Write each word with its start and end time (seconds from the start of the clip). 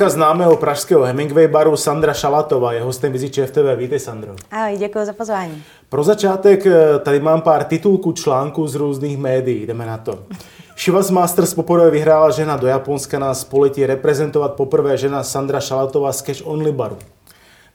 Barmanka 0.00 0.16
známého 0.16 0.56
pražského 0.56 1.04
Hemingway 1.04 1.48
baru 1.48 1.76
Sandra 1.76 2.14
Šalatová 2.14 2.72
je 2.72 2.82
hostem 2.82 3.12
Vizi 3.12 3.30
ČFTV. 3.30 3.76
Vítej, 3.76 3.98
Sandro. 3.98 4.32
Ahoj, 4.50 4.76
děkuji 4.78 5.04
za 5.04 5.12
pozvání. 5.12 5.62
Pro 5.88 6.04
začátek 6.04 6.66
eh, 6.66 6.98
tady 6.98 7.20
mám 7.20 7.40
pár 7.40 7.64
titulků 7.64 8.12
článků 8.12 8.68
z 8.68 8.74
různých 8.74 9.18
médií. 9.18 9.66
Jdeme 9.66 9.86
na 9.86 9.98
to. 9.98 10.18
Shivas 10.78 11.10
Masters 11.10 11.54
poprvé 11.54 11.90
vyhrála 11.90 12.30
žena 12.30 12.56
do 12.56 12.66
Japonska 12.66 13.18
na 13.18 13.34
spoletí 13.34 13.86
reprezentovat 13.86 14.54
poprvé 14.54 14.96
žena 14.96 15.22
Sandra 15.22 15.60
Šalatová 15.60 16.12
z 16.12 16.22
Cash 16.22 16.42
Only 16.44 16.72
baru. 16.72 16.96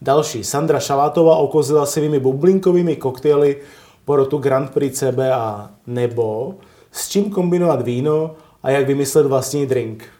Další. 0.02 0.44
Sandra 0.44 0.80
Šalatová 0.80 1.36
okozila 1.36 1.86
svými 1.86 2.20
bublinkovými 2.20 2.96
koktejly 2.96 3.58
porotu 4.06 4.38
Grand 4.38 4.70
Prix 4.70 5.00
CBA. 5.00 5.70
Nebo 5.88 6.56
s 6.92 7.10
čím 7.10 7.30
kombinovat 7.30 7.82
víno 7.82 8.32
a 8.64 8.70
jak 8.70 8.88
vymyslet 8.88 9.26
vlastní 9.26 9.66
drink. 9.66 10.16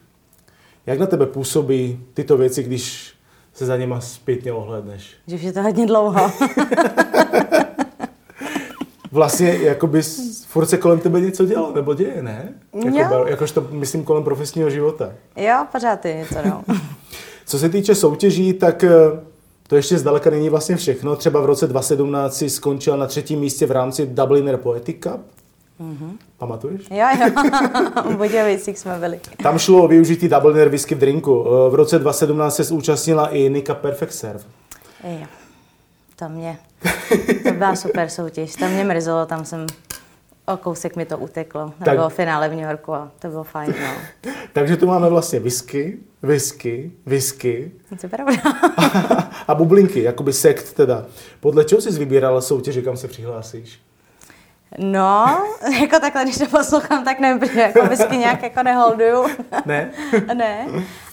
Jak 0.86 0.98
na 0.98 1.06
tebe 1.06 1.26
působí 1.26 2.00
tyto 2.14 2.36
věci, 2.36 2.62
když 2.62 3.14
se 3.52 3.66
za 3.66 3.76
něma 3.76 4.00
zpětně 4.00 4.52
ohledneš? 4.52 5.14
Že 5.26 5.36
je 5.36 5.52
to 5.52 5.62
hodně 5.62 5.86
dlouho. 5.86 6.30
vlastně 9.12 9.58
jakoby 9.62 10.02
furt 10.46 10.66
se 10.66 10.76
kolem 10.76 10.98
tebe 10.98 11.20
něco 11.20 11.44
dělo, 11.44 11.72
nebo 11.74 11.94
děje, 11.94 12.22
ne? 12.22 12.54
Jako, 12.84 13.14
jo. 13.14 13.24
Jakož 13.26 13.52
to 13.52 13.66
myslím 13.70 14.04
kolem 14.04 14.24
profesního 14.24 14.70
života. 14.70 15.12
Jo, 15.36 15.66
pořád 15.72 16.04
je 16.04 16.14
něco, 16.14 16.34
no. 16.44 16.64
Co 17.46 17.58
se 17.58 17.68
týče 17.68 17.94
soutěží, 17.94 18.52
tak 18.52 18.84
eh, 18.84 18.90
to 19.68 19.76
ještě 19.76 19.98
zdaleka 19.98 20.30
není 20.30 20.48
vlastně 20.48 20.76
všechno. 20.76 21.16
Třeba 21.16 21.40
v 21.40 21.46
roce 21.46 21.66
2017 21.66 22.36
si 22.36 22.50
skončila 22.50 22.96
na 22.96 23.06
třetím 23.06 23.40
místě 23.40 23.66
v 23.66 23.70
rámci 23.70 24.06
Dubliner 24.06 24.56
Poetic 24.56 24.96
Cup. 25.02 25.20
Mm-hmm. 25.80 26.10
Pamatuješ? 26.38 26.80
Jo, 26.90 27.06
jo. 27.20 27.30
v 28.12 28.16
Budějovicích 28.16 28.78
jsme 28.78 28.98
byli. 28.98 29.20
Tam 29.42 29.58
šlo 29.58 29.84
o 29.84 29.88
využití 29.88 30.28
Dubliner 30.28 30.68
whisky 30.68 30.94
v 30.94 30.98
drinku. 30.98 31.46
Eh, 31.46 31.70
v 31.70 31.74
roce 31.74 31.98
2017 31.98 32.56
se 32.56 32.64
zúčastnila 32.64 33.28
i 33.28 33.50
Nika 33.50 33.74
Perfect 33.74 34.12
Serve. 34.12 34.44
Jo. 35.04 35.26
To 36.16 36.28
mě, 36.28 36.58
to 37.42 37.52
byla 37.52 37.76
super 37.76 38.08
soutěž. 38.08 38.54
Tam 38.54 38.70
mě 38.70 38.84
mrzelo, 38.84 39.26
tam 39.26 39.44
jsem 39.44 39.66
o 40.46 40.56
kousek 40.56 40.96
mi 40.96 41.06
to 41.06 41.18
uteklo. 41.18 41.72
Tak, 41.84 41.94
bylo 41.94 42.08
finále 42.08 42.48
v 42.48 42.54
New 42.54 42.64
Yorku 42.64 42.94
a 42.94 43.10
to 43.18 43.28
bylo 43.28 43.44
fajn. 43.44 43.74
No. 43.80 44.32
Takže 44.52 44.76
tu 44.76 44.86
máme 44.86 45.08
vlastně 45.08 45.40
whisky, 45.40 45.98
whisky, 46.22 46.92
whisky. 47.06 47.72
To 47.88 47.96
je 48.02 48.08
pravda. 48.08 48.36
a 49.48 49.54
bublinky, 49.54 50.02
jakoby 50.02 50.32
sekt 50.32 50.72
teda. 50.72 51.06
Podle 51.40 51.64
čeho 51.64 51.80
jsi 51.80 51.90
vybírala 51.90 52.40
soutěže, 52.40 52.82
kam 52.82 52.96
se 52.96 53.08
přihlásíš? 53.08 53.80
No, 54.78 55.44
jako 55.80 56.00
takhle, 56.00 56.22
když 56.22 56.38
to 56.38 56.46
poslouchám, 56.46 57.04
tak 57.04 57.20
nevím, 57.20 57.38
protože 57.38 57.60
jako 57.60 57.86
whisky 57.86 58.16
nějak 58.16 58.42
jako 58.42 58.62
neholduju. 58.62 59.26
Ne? 59.66 59.90
ne. 60.34 60.66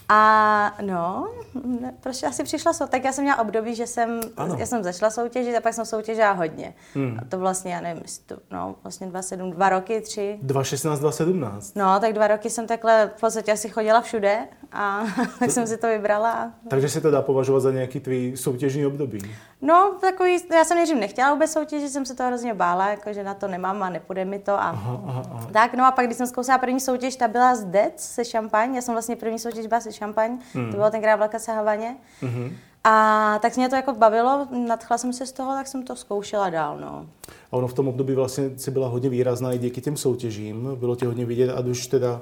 A 0.09 0.75
no, 0.81 1.30
ne, 1.66 1.94
prostě 2.00 2.28
asi 2.28 2.44
přišla 2.44 2.73
soutěž. 2.73 2.92
Tak 2.92 3.03
já 3.03 3.11
jsem 3.11 3.23
měla 3.23 3.39
období, 3.39 3.75
že 3.75 3.88
jsem, 3.88 4.20
ano. 4.38 4.55
já 4.59 4.66
jsem 4.66 4.83
začala 4.83 5.11
soutěžit 5.11 5.55
a 5.55 5.61
pak 5.61 5.73
jsem 5.73 5.86
soutěžila 5.86 6.31
hodně. 6.31 6.73
Hmm. 6.94 7.20
A 7.22 7.25
to 7.30 7.39
vlastně, 7.39 7.73
já 7.73 7.81
nevím, 7.81 8.03
to, 8.25 8.38
no, 8.52 8.75
vlastně 8.83 9.08
dva, 9.08 9.22
sedm, 9.22 9.52
dva 9.52 9.70
roky, 9.70 10.02
tři. 10.02 10.39
2016, 10.42 11.00
2017. 11.00 11.75
No, 11.75 12.00
tak 12.00 12.14
dva 12.14 12.27
roky 12.27 12.49
jsem 12.49 12.67
takhle 12.67 13.11
v 13.17 13.20
podstatě 13.20 13.52
asi 13.52 13.70
chodila 13.70 14.02
všude 14.02 14.37
a 14.71 15.04
tak 15.39 15.52
jsem 15.52 15.67
si 15.67 15.77
to 15.77 15.87
vybrala. 15.87 16.52
Takže 16.67 16.89
se 16.89 17.02
to 17.02 17.11
dá 17.11 17.21
považovat 17.21 17.60
za 17.60 17.71
nějaký 17.71 17.99
tvý 17.99 18.37
soutěžní 18.37 18.86
období? 18.86 19.20
No, 19.65 19.93
takový, 20.01 20.37
já 20.51 20.65
jsem 20.65 20.77
nejdřív 20.77 20.97
nechtěla 20.97 21.33
vůbec 21.33 21.51
soutěžit, 21.51 21.91
jsem 21.91 22.05
se 22.05 22.15
to 22.15 22.23
hrozně 22.23 22.53
bála, 22.53 22.89
jako, 22.89 23.13
že 23.13 23.23
na 23.23 23.33
to 23.33 23.47
nemám 23.47 23.83
a 23.83 23.89
nepůjde 23.89 24.25
mi 24.25 24.39
to. 24.39 24.51
A... 24.51 24.55
Aha, 24.55 25.01
aha, 25.07 25.23
aha. 25.31 25.49
Tak, 25.53 25.73
no 25.73 25.85
a 25.85 25.91
pak, 25.91 26.05
když 26.05 26.17
jsem 26.17 26.27
zkousala 26.27 26.57
první 26.57 26.79
soutěž, 26.79 27.15
ta 27.15 27.27
byla 27.27 27.55
z 27.55 27.65
Dec 27.65 27.93
se 27.95 28.25
šampaň, 28.25 28.75
já 28.75 28.81
jsem 28.81 28.93
vlastně 28.93 29.15
první 29.15 29.39
soutěž 29.39 29.67
byla 29.67 29.81
se 29.81 29.91
šampaň, 29.91 30.37
hmm. 30.53 30.71
to 30.71 30.77
bylo 30.77 30.89
tenkrát 30.89 31.15
v 31.15 31.39
se 31.39 31.51
Havaně. 31.51 31.95
Hmm. 32.21 32.55
A 32.83 33.39
tak 33.41 33.57
mě 33.57 33.69
to 33.69 33.75
jako 33.75 33.93
bavilo, 33.93 34.47
nadchla 34.67 34.97
jsem 34.97 35.13
se 35.13 35.25
z 35.25 35.31
toho, 35.31 35.53
tak 35.53 35.67
jsem 35.67 35.83
to 35.83 35.95
zkoušela 35.95 36.49
dál, 36.49 36.80
no. 36.80 37.05
A 37.51 37.53
ono 37.53 37.67
v 37.67 37.73
tom 37.73 37.87
období 37.87 38.13
vlastně 38.13 38.51
si 38.57 38.71
byla 38.71 38.87
hodně 38.87 39.09
výrazná 39.09 39.53
i 39.53 39.57
díky 39.57 39.81
těm 39.81 39.97
soutěžím, 39.97 40.69
bylo 40.75 40.95
tě 40.95 41.05
hodně 41.05 41.25
vidět, 41.25 41.49
a 41.49 41.59
už 41.59 41.87
teda 41.87 42.21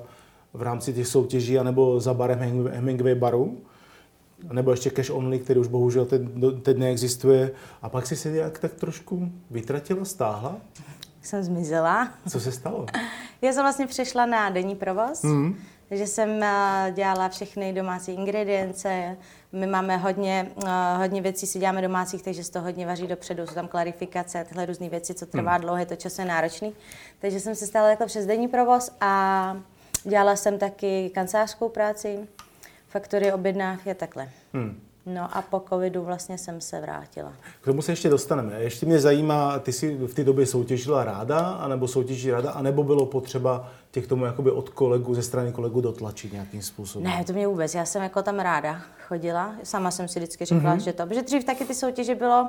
v 0.53 0.61
rámci 0.61 0.93
těch 0.93 1.07
soutěží, 1.07 1.59
anebo 1.59 1.99
za 1.99 2.13
barem 2.13 2.39
Hemingway 2.71 3.15
baru 3.15 3.57
nebo 4.51 4.71
ještě 4.71 4.89
cash 4.89 5.09
only, 5.09 5.39
který 5.39 5.59
už 5.59 5.67
bohužel 5.67 6.05
teď, 6.05 6.21
teď 6.63 6.77
neexistuje. 6.77 7.51
A 7.81 7.89
pak 7.89 8.07
si 8.07 8.15
se 8.15 8.31
nějak 8.31 8.59
tak 8.59 8.73
trošku 8.73 9.31
vytratila, 9.51 10.05
stáhla? 10.05 10.57
Jsem 11.21 11.43
zmizela. 11.43 12.11
Co 12.29 12.39
se 12.39 12.51
stalo? 12.51 12.85
Já 13.41 13.53
jsem 13.53 13.63
vlastně 13.63 13.87
přešla 13.87 14.25
na 14.25 14.49
denní 14.49 14.75
provoz, 14.75 15.23
mm. 15.23 15.55
takže 15.89 16.07
jsem 16.07 16.43
eh, 16.43 16.91
dělala 16.95 17.29
všechny 17.29 17.73
domácí 17.73 18.11
ingredience. 18.11 19.17
My 19.51 19.67
máme 19.67 19.97
hodně, 19.97 20.51
eh, 20.65 20.97
hodně 20.97 21.21
věcí, 21.21 21.47
si 21.47 21.59
děláme 21.59 21.81
domácích, 21.81 22.23
takže 22.23 22.43
se 22.43 22.51
to 22.51 22.61
hodně 22.61 22.85
vaří 22.85 23.07
dopředu. 23.07 23.47
Jsou 23.47 23.53
tam 23.53 23.67
klarifikace, 23.67 24.45
tyhle 24.49 24.65
různé 24.65 24.89
věci, 24.89 25.13
co 25.13 25.25
trvá 25.25 25.57
mm. 25.57 25.61
dlouho, 25.61 25.77
je 25.77 25.85
to 25.85 25.95
časově 25.95 26.29
náročný. 26.29 26.73
Takže 27.19 27.39
jsem 27.39 27.55
se 27.55 27.67
stala 27.67 27.89
jako 27.89 28.05
přes 28.05 28.25
denní 28.25 28.47
provoz 28.47 28.91
a 29.01 29.57
dělala 30.03 30.35
jsem 30.35 30.57
taky 30.57 31.11
kancelářskou 31.13 31.69
práci 31.69 32.27
faktory 32.91 33.33
objednávky 33.33 33.91
a 33.91 33.93
takhle. 33.93 34.29
Hmm. 34.53 34.79
No 35.05 35.37
a 35.37 35.41
po 35.41 35.63
covidu 35.69 36.03
vlastně 36.03 36.37
jsem 36.37 36.61
se 36.61 36.81
vrátila. 36.81 37.33
K 37.61 37.65
tomu 37.65 37.81
se 37.81 37.91
ještě 37.91 38.09
dostaneme. 38.09 38.53
Ještě 38.59 38.85
mě 38.85 38.99
zajímá, 38.99 39.59
ty 39.59 39.73
jsi 39.73 39.95
v 39.95 40.13
té 40.13 40.23
době 40.23 40.45
soutěžila 40.45 41.03
ráda, 41.03 41.39
anebo 41.39 41.87
soutěží 41.87 42.31
ráda, 42.31 42.51
anebo 42.51 42.83
bylo 42.83 43.05
potřeba 43.05 43.71
tě 43.91 44.01
k 44.01 44.07
tomu 44.07 44.25
jakoby 44.25 44.51
od 44.51 44.69
kolegu, 44.69 45.15
ze 45.15 45.23
strany 45.23 45.51
kolegu 45.51 45.81
dotlačit 45.81 46.33
nějakým 46.33 46.61
způsobem? 46.61 47.07
Ne, 47.11 47.23
to 47.23 47.33
mě 47.33 47.47
vůbec. 47.47 47.75
Já 47.75 47.85
jsem 47.85 48.03
jako 48.03 48.21
tam 48.21 48.39
ráda 48.39 48.81
chodila. 49.07 49.55
Sama 49.63 49.91
jsem 49.91 50.07
si 50.07 50.19
vždycky 50.19 50.45
řekla, 50.45 50.75
mm-hmm. 50.75 50.83
že 50.83 50.93
to. 50.93 51.05
Protože 51.05 51.21
dřív 51.21 51.43
taky 51.43 51.65
ty 51.65 51.75
soutěže 51.75 52.15
bylo, 52.15 52.47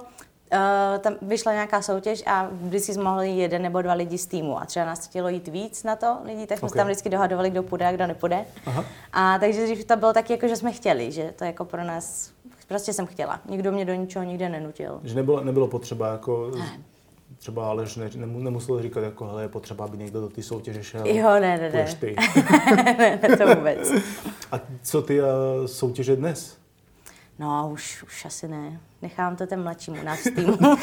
Uh, 0.52 0.98
tam 0.98 1.14
vyšla 1.22 1.52
nějaká 1.52 1.82
soutěž 1.82 2.22
a 2.26 2.48
vždycky 2.52 2.94
jsme 2.94 3.02
mohli 3.04 3.30
jeden 3.30 3.62
nebo 3.62 3.82
dva 3.82 3.92
lidi 3.92 4.18
z 4.18 4.26
týmu. 4.26 4.60
A 4.62 4.64
třeba 4.64 4.86
nás 4.86 5.08
chtělo 5.08 5.28
jít 5.28 5.48
víc 5.48 5.84
na 5.84 5.96
to 5.96 6.16
lidí, 6.24 6.46
tak 6.46 6.58
jsme 6.58 6.68
okay. 6.68 6.76
tam 6.76 6.86
vždycky 6.86 7.08
dohadovali, 7.08 7.50
kdo 7.50 7.62
půjde 7.62 7.86
a 7.86 7.92
kdo 7.92 8.06
nepůjde. 8.06 8.44
Aha. 8.66 8.84
A 9.12 9.38
takže 9.38 9.64
dřív 9.64 9.84
to 9.84 9.96
bylo 9.96 10.12
taky, 10.12 10.32
jako, 10.32 10.48
že 10.48 10.56
jsme 10.56 10.72
chtěli, 10.72 11.12
že 11.12 11.32
to 11.38 11.44
jako 11.44 11.64
pro 11.64 11.84
nás, 11.84 12.30
prostě 12.68 12.92
jsem 12.92 13.06
chtěla. 13.06 13.40
Nikdo 13.48 13.72
mě 13.72 13.84
do 13.84 13.94
ničeho 13.94 14.24
nikde 14.24 14.48
nenutil. 14.48 15.00
Že 15.02 15.14
nebylo, 15.14 15.44
nebylo 15.44 15.68
potřeba 15.68 16.12
jako 16.12 16.50
ne. 16.58 16.80
třeba 17.38 17.68
Aleš 17.68 17.96
ne, 17.96 18.10
nemusel 18.26 18.82
říkat, 18.82 19.00
jako 19.00 19.26
hele, 19.26 19.42
je 19.42 19.48
potřeba, 19.48 19.84
aby 19.84 19.98
někdo 19.98 20.20
do 20.20 20.28
té 20.28 20.42
soutěže 20.42 20.84
šel. 20.84 21.06
Jo, 21.06 21.30
ne, 21.30 21.58
ne, 21.58 21.70
ne. 21.70 21.96
Ty. 22.00 22.16
ne, 22.76 23.18
ne, 23.22 23.36
to 23.36 23.54
vůbec. 23.54 23.92
A 24.52 24.60
co 24.82 25.02
ty 25.02 25.20
uh, 25.20 25.26
soutěže 25.66 26.16
dnes? 26.16 26.61
No, 27.42 27.70
už, 27.72 28.02
už 28.02 28.24
asi 28.24 28.48
ne. 28.48 28.80
Nechám 29.02 29.36
to 29.36 29.46
ten 29.46 29.62
mladšímu 29.62 30.04
nás 30.04 30.22
týmu. 30.22 30.56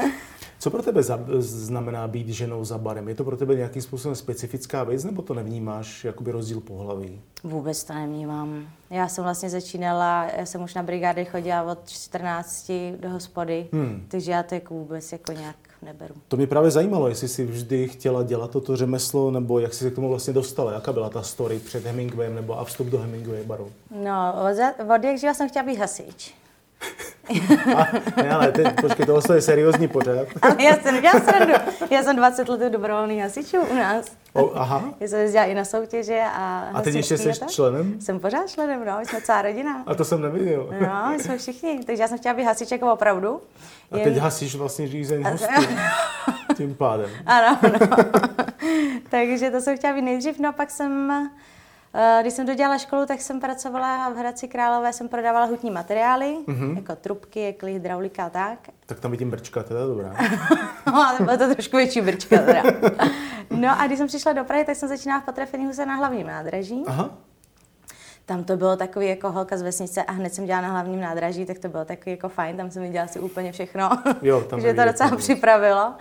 Co 0.58 0.70
pro 0.70 0.82
tebe 0.82 1.02
znamená 1.38 2.08
být 2.08 2.28
ženou 2.28 2.64
za 2.64 2.78
barem? 2.78 3.08
Je 3.08 3.14
to 3.14 3.24
pro 3.24 3.36
tebe 3.36 3.54
nějakým 3.54 3.82
způsobem 3.82 4.16
specifická 4.16 4.84
věc, 4.84 5.04
nebo 5.04 5.22
to 5.22 5.34
nevnímáš 5.34 6.04
jakoby 6.04 6.30
rozdíl 6.30 6.60
pohlaví? 6.60 7.20
Vůbec 7.44 7.84
to 7.84 7.94
nevnímám. 7.94 8.66
Já 8.90 9.08
jsem 9.08 9.24
vlastně 9.24 9.50
začínala, 9.50 10.26
já 10.36 10.46
jsem 10.46 10.62
už 10.62 10.74
na 10.74 10.82
brigády 10.82 11.24
chodila 11.24 11.62
od 11.62 11.88
14 11.88 12.72
do 13.00 13.10
hospody, 13.10 13.68
hmm. 13.72 14.06
takže 14.08 14.32
já 14.32 14.42
to 14.42 14.54
jako 14.54 14.74
vůbec 14.74 15.12
jako 15.12 15.32
nějak 15.32 15.56
neberu. 15.82 16.14
To 16.28 16.36
mě 16.36 16.46
právě 16.46 16.70
zajímalo, 16.70 17.08
jestli 17.08 17.28
jsi 17.28 17.44
vždy 17.44 17.88
chtěla 17.88 18.22
dělat 18.22 18.50
toto 18.50 18.76
řemeslo, 18.76 19.30
nebo 19.30 19.58
jak 19.58 19.74
jsi 19.74 19.84
se 19.84 19.90
k 19.90 19.94
tomu 19.94 20.08
vlastně 20.08 20.32
dostala, 20.32 20.72
jaká 20.72 20.92
byla 20.92 21.10
ta 21.10 21.22
story 21.22 21.58
před 21.58 21.86
Hemingwayem 21.86 22.34
nebo 22.34 22.58
a 22.58 22.64
vstup 22.64 22.86
do 22.86 22.98
Hemingway 22.98 23.44
baru? 23.44 23.72
No, 24.04 24.34
od, 24.50 24.84
od 24.96 25.04
jak 25.04 25.36
jsem 25.36 25.48
chtěla 25.48 25.64
být 25.64 25.78
hasič. 25.78 26.34
A, 27.76 27.86
ne, 28.22 28.30
ale 28.30 28.52
teď, 28.52 28.80
počkej, 28.80 29.06
tohle 29.06 29.36
je 29.36 29.42
seriózní 29.42 29.88
pořád. 29.88 30.28
ale 30.42 30.56
já 30.58 30.76
jsem 30.76 30.94
nedělala 30.94 31.20
srandu. 31.20 31.54
Já 31.90 32.02
jsem 32.02 32.16
20 32.16 32.48
let 32.48 32.72
dobrovolný 32.72 33.20
hasičů 33.20 33.56
u 33.60 33.74
nás. 33.74 34.06
O, 34.32 34.52
aha. 34.54 34.84
Já 35.00 35.08
jsem 35.08 35.20
jezdila 35.20 35.44
i 35.44 35.54
na 35.54 35.64
soutěže 35.64 36.22
a 36.32 36.70
A 36.74 36.82
teď 36.82 36.94
ještě 36.94 37.18
jsi 37.18 37.32
členem? 37.48 38.00
Jsem 38.00 38.20
pořád 38.20 38.50
členem, 38.50 38.84
no, 38.84 38.98
jsme 39.02 39.20
celá 39.20 39.42
rodina. 39.42 39.82
A 39.86 39.94
to 39.94 40.04
jsem 40.04 40.22
neviděl. 40.22 40.68
No, 40.80 41.10
my 41.10 41.22
jsme 41.22 41.38
všichni, 41.38 41.84
takže 41.84 42.02
já 42.02 42.08
jsem 42.08 42.18
chtěla 42.18 42.34
být 42.34 42.44
hasič 42.44 42.70
jako 42.70 42.92
opravdu. 42.92 43.40
A 43.90 43.96
jen... 43.96 44.04
teď 44.04 44.16
hasíš 44.16 44.54
vlastně 44.54 44.88
řízení 44.88 45.24
hostů. 45.24 45.46
Tím 46.56 46.74
pádem. 46.74 47.10
Ano, 47.26 47.58
no. 47.62 47.86
takže 49.10 49.50
to 49.50 49.60
jsem 49.60 49.76
chtěla 49.76 49.94
být 49.94 50.02
nejdřív, 50.02 50.38
no 50.38 50.48
a 50.48 50.52
pak 50.52 50.70
jsem 50.70 51.30
Když 52.20 52.32
jsem 52.32 52.46
dodělala 52.46 52.78
školu, 52.78 53.06
tak 53.06 53.20
jsem 53.20 53.40
pracovala 53.40 54.08
v 54.08 54.16
Hradci 54.16 54.48
Králové, 54.48 54.92
jsem 54.92 55.08
prodávala 55.08 55.46
hutní 55.46 55.70
materiály, 55.70 56.36
mm-hmm. 56.46 56.76
jako 56.76 56.96
trubky, 56.96 57.40
jekly, 57.40 57.72
hydraulika 57.72 58.24
a 58.24 58.30
tak. 58.30 58.58
Tak 58.86 59.00
tam 59.00 59.10
vidím 59.10 59.30
brčka, 59.30 59.62
teda 59.62 59.86
dobrá. 59.86 60.16
No, 60.86 61.08
ale 61.08 61.18
bylo 61.18 61.36
to 61.36 61.54
trošku 61.54 61.76
větší 61.76 62.00
brčka 62.00 62.38
teda. 62.38 62.62
No 63.50 63.80
a 63.80 63.86
když 63.86 63.98
jsem 63.98 64.06
přišla 64.06 64.32
do 64.32 64.44
Prahy, 64.44 64.64
tak 64.64 64.76
jsem 64.76 64.88
začínala 64.88 65.20
v 65.20 65.24
Patrefenihuse 65.24 65.86
na 65.86 65.94
hlavním 65.94 66.26
nádraží. 66.26 66.84
Aha. 66.86 67.10
Tam 68.30 68.44
to 68.44 68.56
bylo 68.56 68.76
takový 68.76 69.08
jako 69.08 69.30
holka 69.32 69.56
z 69.56 69.62
vesnice 69.62 70.02
a 70.02 70.12
hned 70.12 70.34
jsem 70.34 70.46
dělala 70.46 70.66
na 70.66 70.72
hlavním 70.72 71.00
nádraží, 71.00 71.46
tak 71.46 71.58
to 71.58 71.68
bylo 71.68 71.84
takový 71.84 72.10
jako 72.10 72.28
fajn, 72.28 72.56
tam 72.56 72.70
jsem 72.70 72.82
viděla 72.82 73.06
si 73.06 73.20
úplně 73.20 73.52
všechno. 73.52 73.90
Jo, 74.22 74.40
tam 74.40 74.48
Takže 74.48 74.74
to 74.74 74.84
docela 74.84 75.16
připravilo. 75.16 75.94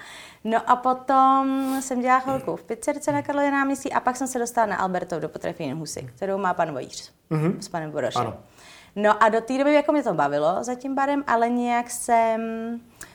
No 0.43 0.69
a 0.69 0.75
potom 0.75 1.77
jsem 1.81 2.01
dělala 2.01 2.19
chvilku 2.19 2.55
v 2.55 2.63
pizzerce 2.63 3.11
na 3.11 3.21
Karlově 3.21 3.51
náměstí 3.51 3.93
a 3.93 3.99
pak 3.99 4.17
jsem 4.17 4.27
se 4.27 4.39
dostala 4.39 4.67
na 4.67 4.75
Albertov 4.75 5.21
do 5.21 5.29
Potrefín 5.29 5.75
husy, 5.75 6.09
kterou 6.15 6.37
má 6.37 6.53
pan 6.53 6.71
Vojíř 6.71 7.11
mm-hmm. 7.31 7.59
s 7.59 7.67
panem 7.67 7.91
Borošem. 7.91 8.21
Ano. 8.21 8.37
No 8.95 9.23
a 9.23 9.29
do 9.29 9.41
té 9.41 9.57
doby 9.57 9.73
jako 9.73 9.91
mě 9.91 10.03
to 10.03 10.13
bavilo 10.13 10.63
za 10.63 10.75
tím 10.75 10.95
barem, 10.95 11.23
ale 11.27 11.49
nějak 11.49 11.89
jsem 11.89 12.41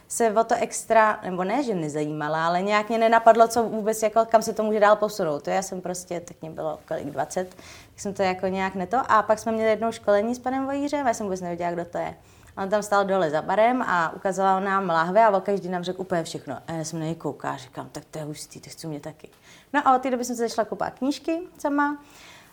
se 0.08 0.32
o 0.32 0.44
to 0.44 0.54
extra, 0.54 1.20
nebo 1.24 1.44
ne, 1.44 1.62
že 1.62 1.74
nezajímala, 1.74 2.46
ale 2.46 2.62
nějak 2.62 2.88
mě 2.88 2.98
nenapadlo, 2.98 3.48
co 3.48 3.62
vůbec, 3.62 4.02
jako, 4.02 4.24
kam 4.24 4.42
se 4.42 4.52
to 4.52 4.62
může 4.62 4.80
dál 4.80 4.96
posunout. 4.96 5.42
To 5.42 5.50
já 5.50 5.62
jsem 5.62 5.80
prostě, 5.80 6.20
tak 6.20 6.36
mě 6.40 6.50
bylo 6.50 6.78
kolik, 6.88 7.04
20, 7.04 7.56
tak 7.94 8.00
jsem 8.00 8.14
to 8.14 8.22
jako 8.22 8.46
nějak 8.46 8.74
neto. 8.74 8.96
A 9.08 9.22
pak 9.22 9.38
jsme 9.38 9.52
měli 9.52 9.70
jednou 9.70 9.92
školení 9.92 10.34
s 10.34 10.38
panem 10.38 10.64
Vojířem, 10.64 11.06
já 11.06 11.14
jsem 11.14 11.26
vůbec 11.26 11.40
nevěděla, 11.40 11.70
kdo 11.70 11.84
to 11.84 11.98
je. 11.98 12.14
On 12.56 12.68
tam 12.68 12.82
stál 12.82 13.04
dole 13.04 13.30
za 13.30 13.42
barem 13.42 13.82
a 13.82 14.12
ukazoval 14.16 14.60
nám 14.60 14.88
láhve 14.88 15.24
a 15.24 15.40
každý 15.40 15.68
nám 15.68 15.84
řekl 15.84 16.00
úplně 16.00 16.24
všechno. 16.24 16.58
A 16.66 16.72
já 16.72 16.84
jsem 16.84 16.98
na 16.98 17.04
něj 17.04 17.14
koukala 17.14 17.54
a 17.54 17.56
říkám, 17.56 17.88
tak 17.92 18.04
to 18.10 18.18
je 18.18 18.24
hustý, 18.24 18.60
to 18.60 18.70
chci 18.70 18.86
mě 18.86 19.00
taky. 19.00 19.28
No 19.72 19.88
a 19.88 19.96
od 19.96 20.02
té 20.02 20.10
doby 20.10 20.24
jsem 20.24 20.36
se 20.36 20.48
začala 20.48 20.64
kupovat 20.66 20.98
knížky 20.98 21.40
sama 21.58 21.98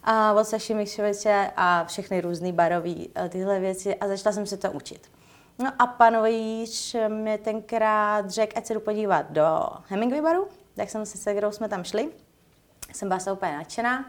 a 0.03 0.33
od 0.33 0.47
Saši 0.47 0.73
Mikšoviče 0.73 1.51
a 1.55 1.83
všechny 1.83 2.21
různé 2.21 2.51
barové 2.51 2.95
tyhle 3.29 3.59
věci 3.59 3.95
a 3.95 4.07
začala 4.07 4.33
jsem 4.33 4.45
se 4.45 4.57
to 4.57 4.71
učit. 4.71 5.11
No 5.59 5.71
a 5.79 5.87
pan 5.87 6.17
Vojíř 6.17 6.95
mě 7.07 7.37
tenkrát 7.37 8.29
řekl, 8.29 8.57
ať 8.57 8.65
se 8.65 8.73
jdu 8.73 8.79
podívat 8.79 9.31
do 9.31 9.67
Hemingway 9.87 10.21
baru, 10.21 10.47
tak 10.75 10.89
jsem 10.89 11.05
se 11.05 11.17
se 11.17 11.31
kterou 11.31 11.51
jsme 11.51 11.69
tam 11.69 11.83
šli. 11.83 12.09
Jsem 12.93 13.07
byla 13.07 13.33
úplně 13.33 13.57
nadšená. 13.57 14.05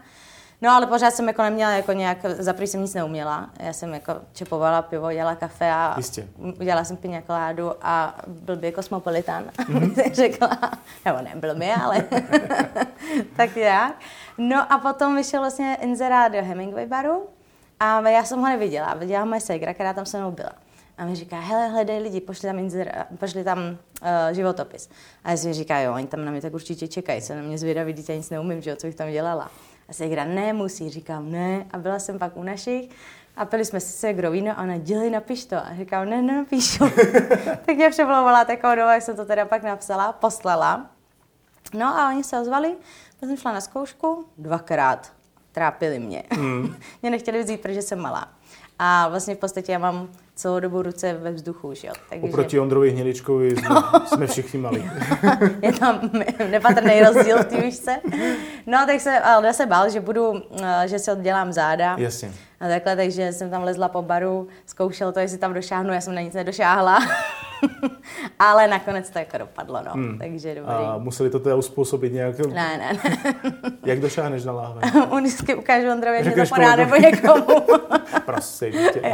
No 0.63 0.71
ale 0.71 0.87
pořád 0.87 1.13
jsem 1.13 1.27
jako 1.27 1.41
neměla 1.41 1.71
jako 1.71 1.91
nějak, 1.91 2.17
za 2.25 2.53
prvý 2.53 2.67
jsem 2.67 2.81
nic 2.81 2.93
neuměla. 2.93 3.49
Já 3.59 3.73
jsem 3.73 3.93
jako 3.93 4.13
čepovala 4.33 4.81
pivo, 4.81 5.13
dělala 5.13 5.35
kafe 5.35 5.71
a 5.71 5.93
Jistě. 5.97 6.27
udělala 6.37 6.83
jsem 6.83 6.97
piňakoládu 6.97 7.71
a 7.81 8.15
byl 8.27 8.55
by 8.55 8.71
kosmopolitan, 8.71 9.43
mm-hmm. 9.43 10.13
řekla. 10.13 10.49
Nebo 11.05 11.21
ne, 11.21 11.31
byl 11.35 11.55
mi, 11.55 11.73
ale 11.73 12.03
tak 13.35 13.57
jak. 13.57 13.95
No 14.37 14.73
a 14.73 14.77
potom 14.77 15.15
vyšel 15.15 15.39
vlastně 15.39 15.77
inzerát 15.81 16.31
do 16.31 16.43
Hemingway 16.43 16.85
baru 16.85 17.27
a 17.79 18.09
já 18.09 18.23
jsem 18.23 18.39
ho 18.39 18.45
neviděla. 18.45 18.93
Viděla 18.93 19.25
moje 19.25 19.41
segra, 19.41 19.73
která 19.73 19.93
tam 19.93 20.05
se 20.05 20.17
mnou 20.17 20.31
byla. 20.31 20.51
A 20.97 21.05
mi 21.05 21.15
říká, 21.15 21.39
hele, 21.39 21.67
hledej 21.67 21.99
lidi, 21.99 22.21
pošli 22.21 22.49
tam, 22.49 22.59
inzer, 22.59 23.05
pošli 23.19 23.43
tam 23.43 23.59
uh, 23.59 23.77
životopis. 24.31 24.89
A 25.23 25.31
já 25.31 25.37
si 25.37 25.53
říká, 25.53 25.79
jo, 25.79 25.93
oni 25.93 26.07
tam 26.07 26.25
na 26.25 26.31
mě 26.31 26.41
tak 26.41 26.53
určitě 26.53 26.87
čekají, 26.87 27.21
se 27.21 27.35
na 27.35 27.41
mě 27.41 27.57
zvědaví, 27.57 27.95
já 28.09 28.15
nic 28.15 28.29
neumím, 28.29 28.61
že 28.61 28.69
jo, 28.69 28.75
co 28.75 28.87
bych 28.87 28.95
tam 28.95 29.11
dělala. 29.11 29.51
A 29.89 29.93
segra, 29.93 30.25
ne, 30.25 30.53
musí, 30.53 30.89
říkám, 30.89 31.31
ne. 31.31 31.65
A 31.71 31.77
byla 31.77 31.99
jsem 31.99 32.19
pak 32.19 32.37
u 32.37 32.43
našich 32.43 32.89
a 33.37 33.45
pili 33.45 33.65
jsme 33.65 33.79
si 33.79 33.91
segrou 33.91 34.31
víno 34.31 34.59
a 34.59 34.63
ona, 34.63 34.77
dělej, 34.77 35.09
napiš 35.09 35.45
to. 35.45 35.55
A 35.55 35.75
říkám, 35.75 36.09
ne, 36.09 36.21
nenapíšu. 36.21 36.83
tak 37.65 37.75
mě 37.75 37.89
převolovala 37.89 38.45
takovou 38.45 38.75
dobu, 38.75 38.89
jak 38.89 39.01
jsem 39.01 39.15
to 39.15 39.25
teda 39.25 39.45
pak 39.45 39.63
napsala, 39.63 40.11
poslala. 40.11 40.89
No 41.73 41.85
a 41.85 42.09
oni 42.09 42.23
se 42.23 42.39
ozvali, 42.39 42.75
tak 43.19 43.29
jsem 43.29 43.37
šla 43.37 43.51
na 43.51 43.61
zkoušku 43.61 44.25
dvakrát. 44.37 45.13
Trápili 45.51 45.99
mě. 45.99 46.23
Mm. 46.37 46.75
mě 47.01 47.11
nechtěli 47.11 47.43
vzít, 47.43 47.61
protože 47.61 47.81
jsem 47.81 47.99
malá. 47.99 48.33
A 48.79 49.09
vlastně 49.09 49.35
v 49.35 49.37
podstatě 49.37 49.71
já 49.71 49.79
mám 49.79 50.09
celou 50.35 50.59
dobu 50.59 50.81
ruce 50.81 51.13
ve 51.13 51.31
vzduchu, 51.31 51.73
že 51.73 51.87
jo. 51.87 51.93
Takže... 52.09 52.27
Oproti 52.27 52.59
Ondrovi 52.59 52.91
Hniličkovi 52.91 53.55
jsme, 53.55 53.75
jsme 54.05 54.27
všichni 54.27 54.59
malí. 54.59 54.89
je 55.61 55.73
tam 55.73 56.09
nepatrný 56.51 57.01
rozdíl 57.01 57.37
v 57.37 57.45
té 57.45 57.61
výšce. 57.61 57.99
No, 58.65 58.85
tak 58.85 59.01
se, 59.01 59.19
ale 59.19 59.47
já 59.47 59.53
se 59.53 59.65
bál, 59.65 59.89
že 59.89 59.99
budu, 60.01 60.41
eh, 60.63 60.87
že 60.87 60.99
se 60.99 61.11
oddělám 61.11 61.53
záda. 61.53 61.95
Jasně. 61.99 62.31
A 62.59 62.67
takhle, 62.67 62.95
takže 62.95 63.33
jsem 63.33 63.49
tam 63.49 63.63
lezla 63.63 63.89
po 63.89 64.01
baru, 64.01 64.47
zkoušel 64.65 65.11
to, 65.11 65.19
jestli 65.19 65.37
tam 65.37 65.53
došáhnu, 65.53 65.93
já 65.93 66.01
jsem 66.01 66.15
na 66.15 66.21
nic 66.21 66.33
nedošáhla. 66.33 66.99
ale 68.39 68.67
nakonec 68.67 69.09
to 69.09 69.19
jako 69.19 69.37
dopadlo, 69.37 69.79
no. 69.85 69.91
Hmm. 69.93 70.17
Takže 70.17 70.55
dobrý. 70.55 70.73
A 70.73 70.97
museli 70.97 71.29
to 71.29 71.39
teda 71.39 71.55
uspůsobit 71.55 72.13
nějak? 72.13 72.39
Ne, 72.39 72.53
ne, 72.53 72.99
ne. 73.03 73.13
Jak 73.85 73.99
došáhneš 73.99 74.43
na 74.43 74.53
láhve? 74.53 74.81
On 75.09 75.23
vždycky 75.23 75.55
ukážu 75.55 75.91
Ondrovi, 75.91 76.23
Řekneš 76.23 76.49
to 76.49 76.55
podá, 76.55 76.75
nebo 76.75 76.95
někomu. 76.95 77.61
Prosím 78.25 78.71
tě. 78.71 79.13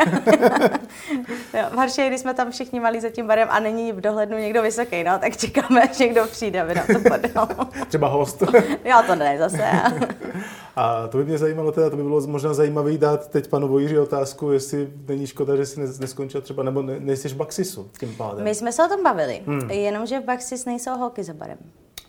jo, 1.54 1.63
v 1.72 1.75
Harši, 1.78 2.07
když 2.07 2.19
jsme 2.19 2.34
tam 2.34 2.51
všichni 2.51 2.80
malí 2.80 3.00
za 3.00 3.10
tím 3.10 3.28
barem 3.28 3.48
a 3.51 3.60
není 3.60 3.92
v 3.92 4.01
dohlednu 4.01 4.38
někdo 4.38 4.62
vysoký, 4.62 5.04
no, 5.04 5.19
tak 5.19 5.38
čekáme, 5.38 5.81
až 5.81 5.98
někdo 5.98 6.25
přijde, 6.25 6.62
aby 6.62 6.75
nám 6.75 6.86
to 6.88 7.00
podal. 7.10 7.48
Třeba 7.88 8.07
host. 8.07 8.44
jo, 8.86 8.98
to 9.07 9.16
ne, 9.16 9.38
zase. 9.38 9.63
A 10.75 11.07
to 11.07 11.18
by 11.18 11.25
mě 11.25 11.38
zajímalo 11.38 11.72
teda, 11.72 11.90
to 11.90 11.95
by 11.98 12.04
bylo 12.04 12.28
možná 12.28 12.54
zajímavé 12.54 12.98
dát 12.98 13.28
teď 13.28 13.48
panu 13.48 13.68
Vojíři 13.68 14.00
otázku, 14.00 14.52
jestli 14.52 14.88
není 15.07 15.28
škoda, 15.28 15.56
že 15.56 15.66
si 15.66 15.81
nes- 15.81 16.00
neskončil 16.02 16.42
třeba, 16.42 16.63
nebo 16.63 16.81
ne, 16.81 16.95
nejsi 17.00 17.30
v 17.30 17.36
Baxisu 17.36 17.90
tím 18.00 18.16
pádem. 18.18 18.39
My 18.44 18.56
jsme 18.56 18.72
se 18.72 18.86
o 18.86 18.88
tom 18.88 19.04
bavili, 19.04 19.42
hmm. 19.46 19.70
jenomže 19.70 20.20
v 20.20 20.24
Baxis 20.24 20.66
nejsou 20.66 20.98
holky 20.98 21.24
za 21.24 21.34
barem. 21.34 21.58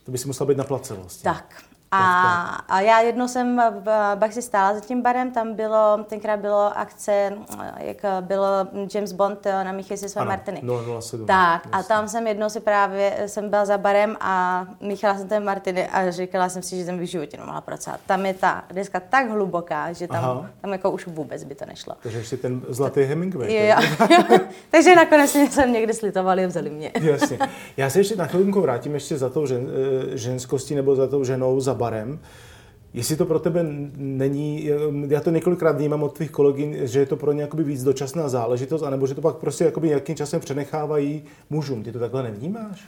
To 0.04 0.12
by 0.12 0.18
si 0.18 0.26
musela 0.26 0.48
být 0.48 0.58
na 0.58 0.64
place 0.64 0.94
vlastně. 0.94 1.24
Tak. 1.24 1.62
A, 1.92 2.42
a 2.68 2.80
já 2.80 3.00
jednou 3.00 3.28
jsem 3.28 3.62
v 3.80 4.14
Baxi 4.14 4.42
stála 4.42 4.74
za 4.74 4.80
tím 4.80 5.02
barem, 5.02 5.30
tam 5.30 5.54
bylo, 5.54 6.04
tenkrát 6.08 6.40
bylo 6.40 6.78
akce, 6.78 7.32
jak 7.76 7.96
bylo 8.20 8.46
James 8.94 9.12
Bond 9.12 9.44
na 9.44 9.72
Michy 9.72 9.96
se 9.96 10.08
své 10.08 10.24
Martiny. 10.24 10.62
007. 11.00 11.26
Tak, 11.26 11.62
a 11.72 11.82
tam 11.82 12.08
jsem 12.08 12.26
jednou 12.26 12.48
si 12.48 12.60
právě, 12.60 13.16
jsem 13.26 13.50
byla 13.50 13.64
za 13.64 13.78
barem 13.78 14.16
a 14.20 14.66
míchala 14.80 15.18
jsem 15.18 15.28
ten 15.28 15.44
Martiny 15.44 15.88
a 15.88 16.10
říkala 16.10 16.48
jsem 16.48 16.62
si, 16.62 16.76
že 16.76 16.84
jsem 16.84 16.98
v 16.98 17.02
životě 17.02 17.36
nemohla 17.36 17.60
pracovat. 17.60 18.00
Tam 18.06 18.26
je 18.26 18.34
ta 18.34 18.64
deska 18.72 19.00
tak 19.00 19.30
hluboká, 19.30 19.92
že 19.92 20.08
tam, 20.08 20.24
Aha. 20.24 20.46
tam 20.60 20.72
jako 20.72 20.90
už 20.90 21.06
vůbec 21.06 21.44
by 21.44 21.54
to 21.54 21.66
nešlo. 21.66 21.94
Takže 22.02 22.18
ještě 22.18 22.36
ten 22.36 22.60
zlatý 22.68 23.00
Hemingway. 23.02 23.54
Jo, 23.54 23.76
jo. 24.10 24.38
Takže 24.70 24.94
nakonec 24.96 25.30
jsem 25.30 25.72
někdy 25.72 25.94
slitovali 25.94 26.44
a 26.44 26.46
vzali 26.46 26.70
mě. 26.70 26.92
Jasně. 27.00 27.38
Já 27.76 27.90
se 27.90 28.00
ještě 28.00 28.16
na 28.16 28.26
chvilku 28.26 28.60
vrátím 28.60 28.94
ještě 28.94 29.18
za 29.18 29.28
tou 29.28 29.46
žen, 29.46 29.68
eh, 30.12 30.16
ženskostí 30.16 30.74
nebo 30.74 30.96
za 30.96 31.06
tou 31.06 31.24
ženou 31.24 31.60
za 31.60 31.79
barem. 31.80 32.18
Jestli 32.94 33.16
to 33.16 33.26
pro 33.26 33.38
tebe 33.38 33.60
není, 33.96 34.70
já 35.08 35.20
to 35.20 35.30
několikrát 35.30 35.76
vnímám 35.76 36.02
od 36.02 36.14
tvých 36.14 36.30
kolegyň, 36.30 36.76
že 36.86 37.00
je 37.00 37.06
to 37.06 37.16
pro 37.16 37.32
ně 37.32 37.42
jakoby 37.42 37.64
víc 37.64 37.82
dočasná 37.82 38.28
záležitost, 38.28 38.82
anebo 38.82 39.06
že 39.06 39.14
to 39.14 39.20
pak 39.20 39.36
prostě 39.36 39.64
jakoby 39.64 39.88
nějakým 39.88 40.16
časem 40.16 40.40
přenechávají 40.40 41.24
mužům. 41.50 41.82
Ty 41.82 41.92
to 41.92 41.98
takhle 41.98 42.22
nevnímáš? 42.22 42.84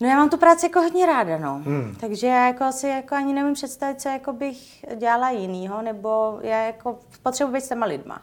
No 0.00 0.08
já 0.08 0.16
mám 0.16 0.30
tu 0.30 0.36
práci 0.36 0.66
jako 0.66 0.80
hodně 0.80 1.06
ráda, 1.06 1.38
no. 1.38 1.62
Hmm. 1.64 1.96
Takže 2.00 2.26
já 2.26 2.46
jako 2.46 2.72
si 2.72 2.88
jako 2.88 3.14
ani 3.14 3.32
nevím 3.32 3.54
představit, 3.54 4.00
co 4.00 4.08
jako 4.08 4.32
bych 4.32 4.84
dělala 4.96 5.30
jinýho, 5.30 5.82
nebo 5.82 6.38
já 6.42 6.66
jako 6.66 6.98
potřebuji 7.22 7.52
být 7.52 7.64
s 7.64 7.68
těma 7.68 7.86
lidma. 7.86 8.22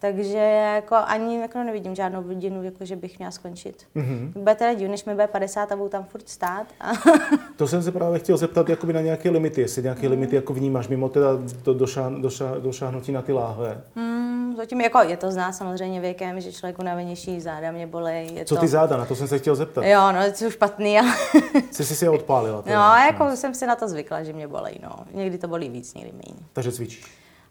Takže 0.00 0.38
jako 0.74 0.96
ani 1.06 1.40
jako 1.40 1.58
nevidím 1.58 1.94
žádnou 1.94 2.22
vidinu, 2.22 2.62
jako 2.62 2.84
že 2.84 2.96
bych 2.96 3.18
měla 3.18 3.30
skončit. 3.30 3.86
Mm-hmm. 3.96 4.32
Bude 4.32 4.54
teda 4.54 4.72
divný, 4.72 4.88
než 4.88 5.04
mi 5.04 5.14
bude 5.14 5.26
50 5.26 5.72
a 5.72 5.76
budu 5.76 5.88
tam 5.88 6.04
furt 6.04 6.28
stát. 6.28 6.66
A 6.80 6.92
To 7.56 7.66
jsem 7.66 7.82
se 7.82 7.92
právě 7.92 8.18
chtěl 8.18 8.36
zeptat 8.36 8.68
jakoby 8.68 8.92
na 8.92 9.00
nějaké 9.00 9.30
limity, 9.30 9.60
jestli 9.60 9.82
nějaké 9.82 10.08
limity 10.08 10.36
jako 10.36 10.54
vnímáš, 10.54 10.88
mimo 10.88 11.08
teda 11.08 11.28
to 11.62 11.74
došá, 11.74 12.08
došá, 12.08 12.54
došáhnutí 12.58 13.12
na 13.12 13.22
ty 13.22 13.32
láhve. 13.32 13.80
hmm, 13.96 14.56
zatím 14.56 14.80
jako 14.80 14.98
je 14.98 15.16
to 15.16 15.30
zná 15.30 15.52
samozřejmě 15.52 16.00
věkem, 16.00 16.40
že 16.40 16.52
člověk 16.52 16.78
unavenější 16.78 17.40
záda 17.40 17.72
mě 17.72 17.86
bolej. 17.86 18.30
Je 18.34 18.44
Co 18.44 18.54
to... 18.54 18.60
ty 18.60 18.68
záda, 18.68 18.96
na 18.96 19.04
to 19.06 19.14
jsem 19.14 19.28
se 19.28 19.38
chtěl 19.38 19.54
zeptat. 19.56 19.84
Jo, 19.84 20.12
no, 20.12 20.18
to 20.38 20.44
je 20.44 20.50
špatný, 20.50 20.98
ale... 20.98 21.10
Jsi 21.70 21.84
si 21.84 21.96
si 21.96 22.04
je 22.04 22.10
odpálila. 22.10 22.56
no, 22.56 22.62
teda. 22.62 23.06
jako 23.06 23.36
jsem 23.36 23.54
si 23.54 23.66
na 23.66 23.76
to 23.76 23.88
zvykla, 23.88 24.22
že 24.22 24.32
mě 24.32 24.48
bolej, 24.48 24.78
no. 24.82 24.90
Někdy 25.14 25.38
to 25.38 25.48
bolí 25.48 25.68
víc, 25.68 25.94
někdy 25.94 26.12
méně. 26.12 26.40
Takže 26.52 26.72
cvičíš. 26.72 27.04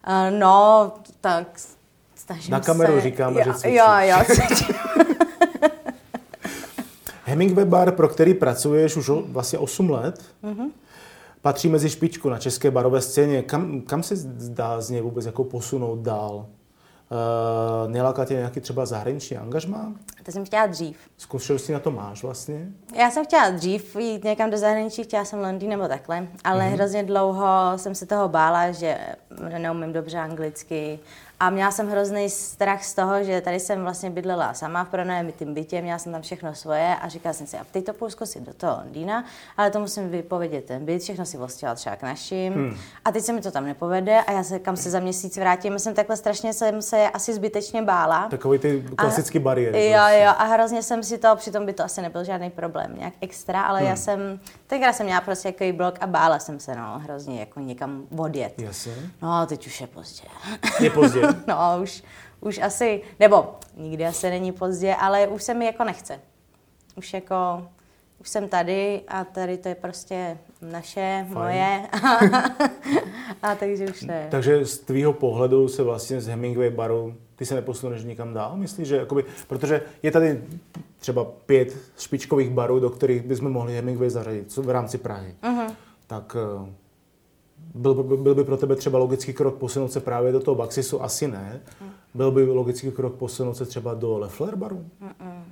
Uh, 0.07 0.39
no, 0.39 0.91
tak 1.21 1.47
snažím 2.29 2.51
Na 2.51 2.59
kameru 2.59 2.93
se. 2.93 3.01
říkáme, 3.01 3.39
jo, 3.39 3.45
že 3.45 3.53
cvičíš. 3.53 3.77
Jo, 3.77 3.85
jo, 3.99 4.17
cvičím. 4.25 4.75
Hemingway 7.23 7.65
bar, 7.65 7.91
pro 7.91 8.07
který 8.07 8.33
pracuješ 8.33 8.97
už 8.97 9.09
vlastně 9.09 9.59
8 9.59 9.89
let, 9.89 10.21
mm-hmm. 10.43 10.69
patří 11.41 11.69
mezi 11.69 11.89
špičku 11.89 12.29
na 12.29 12.37
české 12.37 12.71
barové 12.71 13.01
scéně. 13.01 13.41
Kam, 13.41 13.81
kam 13.81 14.03
se 14.03 14.15
zdá 14.15 14.81
z 14.81 14.89
něj 14.89 15.01
vůbec 15.01 15.25
jako 15.25 15.43
posunout 15.43 15.99
dál? 15.99 16.45
Uh, 17.11 17.91
neláká 17.91 18.25
tě 18.25 18.33
nějaký 18.33 18.59
třeba 18.59 18.85
zahraniční 18.85 19.37
angažmá? 19.37 19.93
To 20.23 20.31
jsem 20.31 20.45
chtěla 20.45 20.67
dřív. 20.67 20.97
Zkušenosti 21.17 21.73
na 21.73 21.79
to 21.79 21.91
máš 21.91 22.23
vlastně? 22.23 22.67
Já 22.95 23.11
jsem 23.11 23.25
chtěla 23.25 23.49
dřív 23.49 23.95
jít 23.95 24.23
někam 24.23 24.49
do 24.49 24.57
zahraničí, 24.57 25.03
chtěla 25.03 25.25
jsem 25.25 25.39
Londýn 25.39 25.69
nebo 25.69 25.87
takhle, 25.87 26.27
ale 26.43 26.63
mm-hmm. 26.63 26.73
hrozně 26.73 27.03
dlouho 27.03 27.47
jsem 27.75 27.95
se 27.95 28.05
toho 28.05 28.29
bála, 28.29 28.71
že 28.71 28.97
neumím 29.57 29.93
dobře 29.93 30.17
anglicky 30.17 30.99
a 31.39 31.49
měla 31.49 31.71
jsem 31.71 31.89
hrozný 31.89 32.29
strach 32.29 32.83
z 32.83 32.93
toho, 32.93 33.23
že 33.23 33.41
tady 33.41 33.59
jsem 33.59 33.83
vlastně 33.83 34.09
bydlela 34.09 34.53
sama 34.53 34.83
v 34.83 34.89
pronajmitým 34.89 35.53
bytě, 35.53 35.81
měla 35.81 35.99
jsem 35.99 36.11
tam 36.11 36.21
všechno 36.21 36.55
svoje 36.55 36.95
a 37.01 37.07
říkala 37.07 37.33
jsem 37.33 37.47
si, 37.47 37.57
a 37.57 37.65
teď 37.71 37.85
to 37.85 37.93
půjdu 37.93 38.11
zkusit 38.11 38.43
do 38.43 38.53
toho 38.53 38.77
Londýna, 38.77 39.25
ale 39.57 39.71
to 39.71 39.79
musím 39.79 40.09
vypovědět 40.09 40.65
ten 40.65 40.85
byt, 40.85 41.01
všechno 41.01 41.25
si 41.25 41.37
vlastila 41.37 41.75
třeba 41.75 41.95
k 41.95 42.03
našim. 42.03 42.53
Hmm. 42.53 42.77
A 43.05 43.11
teď 43.11 43.23
se 43.23 43.33
mi 43.33 43.41
to 43.41 43.51
tam 43.51 43.65
nepovede 43.65 44.21
a 44.21 44.31
já 44.31 44.43
se 44.43 44.59
kam 44.59 44.77
se 44.77 44.89
za 44.89 44.99
měsíc 44.99 45.37
vrátím. 45.37 45.79
Jsem 45.79 45.93
takhle 45.93 46.17
strašně 46.17 46.53
jsem 46.53 46.81
se 46.81 47.09
asi 47.09 47.33
zbytečně 47.33 47.81
bála. 47.81 48.27
Takový 48.29 48.59
ty 48.59 48.85
klasický 48.95 49.39
bariéry. 49.39 49.85
Jo, 49.85 49.97
vlastně. 49.97 50.23
jo, 50.23 50.31
a 50.37 50.43
hrozně 50.43 50.83
jsem 50.83 51.03
si 51.03 51.17
to, 51.17 51.35
přitom 51.35 51.65
by 51.65 51.73
to 51.73 51.83
asi 51.83 52.01
nebyl 52.01 52.23
žádný 52.23 52.49
problém, 52.49 52.95
nějak 52.97 53.13
extra, 53.21 53.61
ale 53.61 53.79
hmm. 53.79 53.89
já 53.89 53.95
jsem, 53.95 54.39
tenkrát 54.67 54.93
jsem 54.93 55.05
měla 55.05 55.21
prostě 55.21 55.51
takový 55.51 55.71
blok 55.71 55.95
a 56.01 56.07
bála 56.07 56.39
jsem 56.39 56.59
se, 56.59 56.75
no, 56.75 56.99
hrozně 56.99 57.39
jako 57.39 57.59
někam 57.59 58.03
odjet. 58.17 58.53
Jasně. 58.57 58.93
No, 59.21 59.45
teď 59.45 59.67
už 59.67 59.81
je 59.81 59.87
pozdě. 59.87 60.27
Je 60.79 60.89
pozdě. 60.89 61.21
no, 61.47 61.79
už, 61.81 62.03
už 62.39 62.57
asi, 62.57 63.01
nebo 63.19 63.55
nikdy 63.77 64.05
asi 64.05 64.29
není 64.29 64.51
pozdě, 64.51 64.95
ale 64.95 65.27
už 65.27 65.43
se 65.43 65.53
mi 65.53 65.65
jako 65.65 65.83
nechce. 65.83 66.19
Už 66.95 67.13
jako, 67.13 67.67
už 68.21 68.29
jsem 68.29 68.49
tady 68.49 69.01
a 69.07 69.23
tady 69.23 69.57
to 69.57 69.69
je 69.69 69.75
prostě 69.75 70.37
naše, 70.61 71.25
Fajn. 71.33 71.37
moje. 71.37 71.87
a 73.41 73.55
takže 73.55 73.85
už 73.85 74.01
ne. 74.01 74.27
Takže 74.31 74.65
z 74.65 74.77
tvýho 74.77 75.13
pohledu 75.13 75.67
se 75.67 75.83
vlastně 75.83 76.21
z 76.21 76.27
Hemingway 76.27 76.69
baru 76.69 77.15
ty 77.39 77.45
se 77.45 77.55
neposuneš 77.55 78.03
nikam 78.03 78.33
dál? 78.33 78.57
Myslíš, 78.57 78.87
že 78.87 78.95
jakoby, 78.95 79.25
protože 79.47 79.81
je 80.03 80.11
tady 80.11 80.41
třeba 80.99 81.25
pět 81.25 81.77
špičkových 81.97 82.49
barů, 82.49 82.79
do 82.79 82.89
kterých 82.89 83.21
bychom 83.21 83.51
mohli 83.51 83.75
Hemingway 83.75 84.09
zařadit 84.09 84.57
v 84.57 84.69
rámci 84.69 84.97
Prahy. 84.97 85.35
Uh-huh. 85.43 85.71
Tak 86.07 86.35
eh, 86.39 86.73
byl, 87.75 87.93
byl, 87.93 88.35
by 88.35 88.43
pro 88.43 88.57
tebe 88.57 88.75
třeba 88.75 88.99
logický 88.99 89.33
krok 89.33 89.55
posunout 89.55 89.91
se 89.91 89.99
právě 89.99 90.31
do 90.31 90.39
toho 90.39 90.55
Baxisu? 90.55 91.03
Asi 91.03 91.27
ne. 91.27 91.61
Byl 92.13 92.31
by 92.31 92.43
logický 92.43 92.91
krok 92.91 93.15
posunout 93.15 93.53
se 93.53 93.65
třeba 93.65 93.93
do 93.93 94.17
Leffler 94.17 94.55
baru? 94.55 94.85
Mm-mm. 95.01 95.43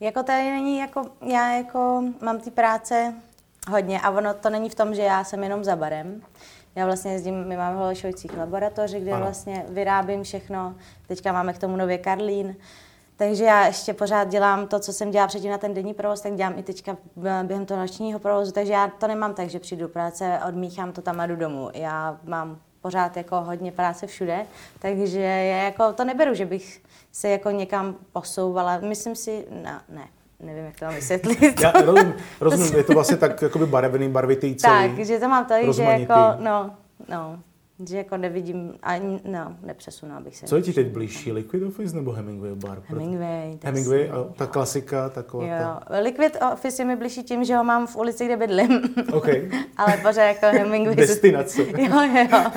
Jako 0.00 0.22
tady 0.22 0.42
není, 0.42 0.78
jako, 0.78 1.02
já 1.28 1.56
jako 1.56 2.04
mám 2.22 2.40
ty 2.40 2.50
práce 2.50 3.14
hodně 3.70 4.00
a 4.00 4.10
ono 4.10 4.34
to 4.34 4.50
není 4.50 4.68
v 4.68 4.74
tom, 4.74 4.94
že 4.94 5.02
já 5.02 5.24
jsem 5.24 5.42
jenom 5.42 5.64
za 5.64 5.76
barem. 5.76 6.22
Já 6.74 6.86
vlastně 6.86 7.12
jezdím, 7.12 7.44
my 7.44 7.56
máme 7.56 7.76
v 7.76 7.78
Holešovicích 7.78 8.38
laboratoři, 8.38 9.00
kde 9.00 9.12
ano. 9.12 9.24
vlastně 9.24 9.66
vyrábím 9.68 10.22
všechno. 10.22 10.74
Teďka 11.06 11.32
máme 11.32 11.52
k 11.52 11.58
tomu 11.58 11.76
nově 11.76 11.98
Karlín. 11.98 12.56
Takže 13.18 13.44
já 13.44 13.66
ještě 13.66 13.94
pořád 13.94 14.28
dělám 14.28 14.66
to, 14.66 14.80
co 14.80 14.92
jsem 14.92 15.10
dělala 15.10 15.28
předtím 15.28 15.50
na 15.50 15.58
ten 15.58 15.74
denní 15.74 15.94
provoz, 15.94 16.20
tak 16.20 16.34
dělám 16.34 16.58
i 16.58 16.62
teďka 16.62 16.96
během 17.42 17.66
toho 17.66 17.80
nočního 17.80 18.18
provozu, 18.18 18.52
takže 18.52 18.72
já 18.72 18.88
to 18.88 19.06
nemám 19.06 19.34
tak, 19.34 19.50
že 19.50 19.58
přijdu 19.58 19.82
do 19.82 19.88
práce, 19.88 20.40
odmíchám 20.48 20.92
to 20.92 21.02
tam 21.02 21.20
a 21.20 21.26
jdu 21.26 21.36
domů. 21.36 21.70
Já 21.74 22.18
mám 22.24 22.58
pořád 22.80 23.16
jako 23.16 23.40
hodně 23.40 23.72
práce 23.72 24.06
všude, 24.06 24.46
takže 24.78 25.20
je 25.20 25.56
jako, 25.64 25.92
to 25.92 26.04
neberu, 26.04 26.34
že 26.34 26.46
bych 26.46 26.82
se 27.12 27.28
jako 27.28 27.50
někam 27.50 27.94
posouvala. 28.12 28.78
Myslím 28.78 29.16
si, 29.16 29.46
no, 29.50 29.70
ne, 29.88 30.08
nevím, 30.40 30.64
jak 30.64 30.78
to 30.78 30.84
mám 30.84 30.94
vysvětlit. 30.94 31.60
Já 31.60 31.70
rozumím, 31.84 32.14
rozumím 32.40 32.76
je 32.76 32.84
to 32.84 32.92
vlastně 32.92 33.16
tak 33.16 33.42
jakoby 33.42 33.66
barevný, 33.66 34.08
barvitý 34.08 34.56
celý. 34.56 34.96
Tak, 34.96 35.06
že 35.06 35.18
to 35.18 35.28
mám 35.28 35.44
tady, 35.46 35.72
že 35.72 35.82
jako, 35.82 36.14
no, 36.38 36.70
no, 37.08 37.38
že 37.86 37.96
jako 37.96 38.16
nevidím, 38.16 38.74
ani, 38.82 39.20
no, 39.24 39.56
nepřesunu, 39.62 40.14
abych 40.14 40.36
se... 40.36 40.46
Co 40.46 40.56
je 40.56 40.62
ti 40.62 40.72
teď 40.72 40.86
blížší, 40.86 41.32
Liquid 41.32 41.62
Office 41.62 41.96
nebo 41.96 42.12
Hemingway 42.12 42.54
bar? 42.54 42.82
Hemingway. 42.86 43.58
Hemingway, 43.64 44.10
a 44.10 44.24
ta 44.36 44.46
klasika, 44.46 45.08
taková 45.08 45.44
jo. 45.44 45.50
Ta... 45.58 45.82
Liquid 46.00 46.36
Office 46.52 46.82
je 46.82 46.86
mi 46.86 46.96
blížší 46.96 47.22
tím, 47.22 47.44
že 47.44 47.56
ho 47.56 47.64
mám 47.64 47.86
v 47.86 47.96
ulici, 47.96 48.24
kde 48.24 48.36
bydlím. 48.36 48.80
Okay. 49.12 49.50
Ale 49.76 49.96
pořád 49.96 50.22
jako 50.22 50.46
Hemingway... 50.46 50.96
Destinace. 50.96 51.62
jo, 51.78 52.02
jo. 52.32 52.50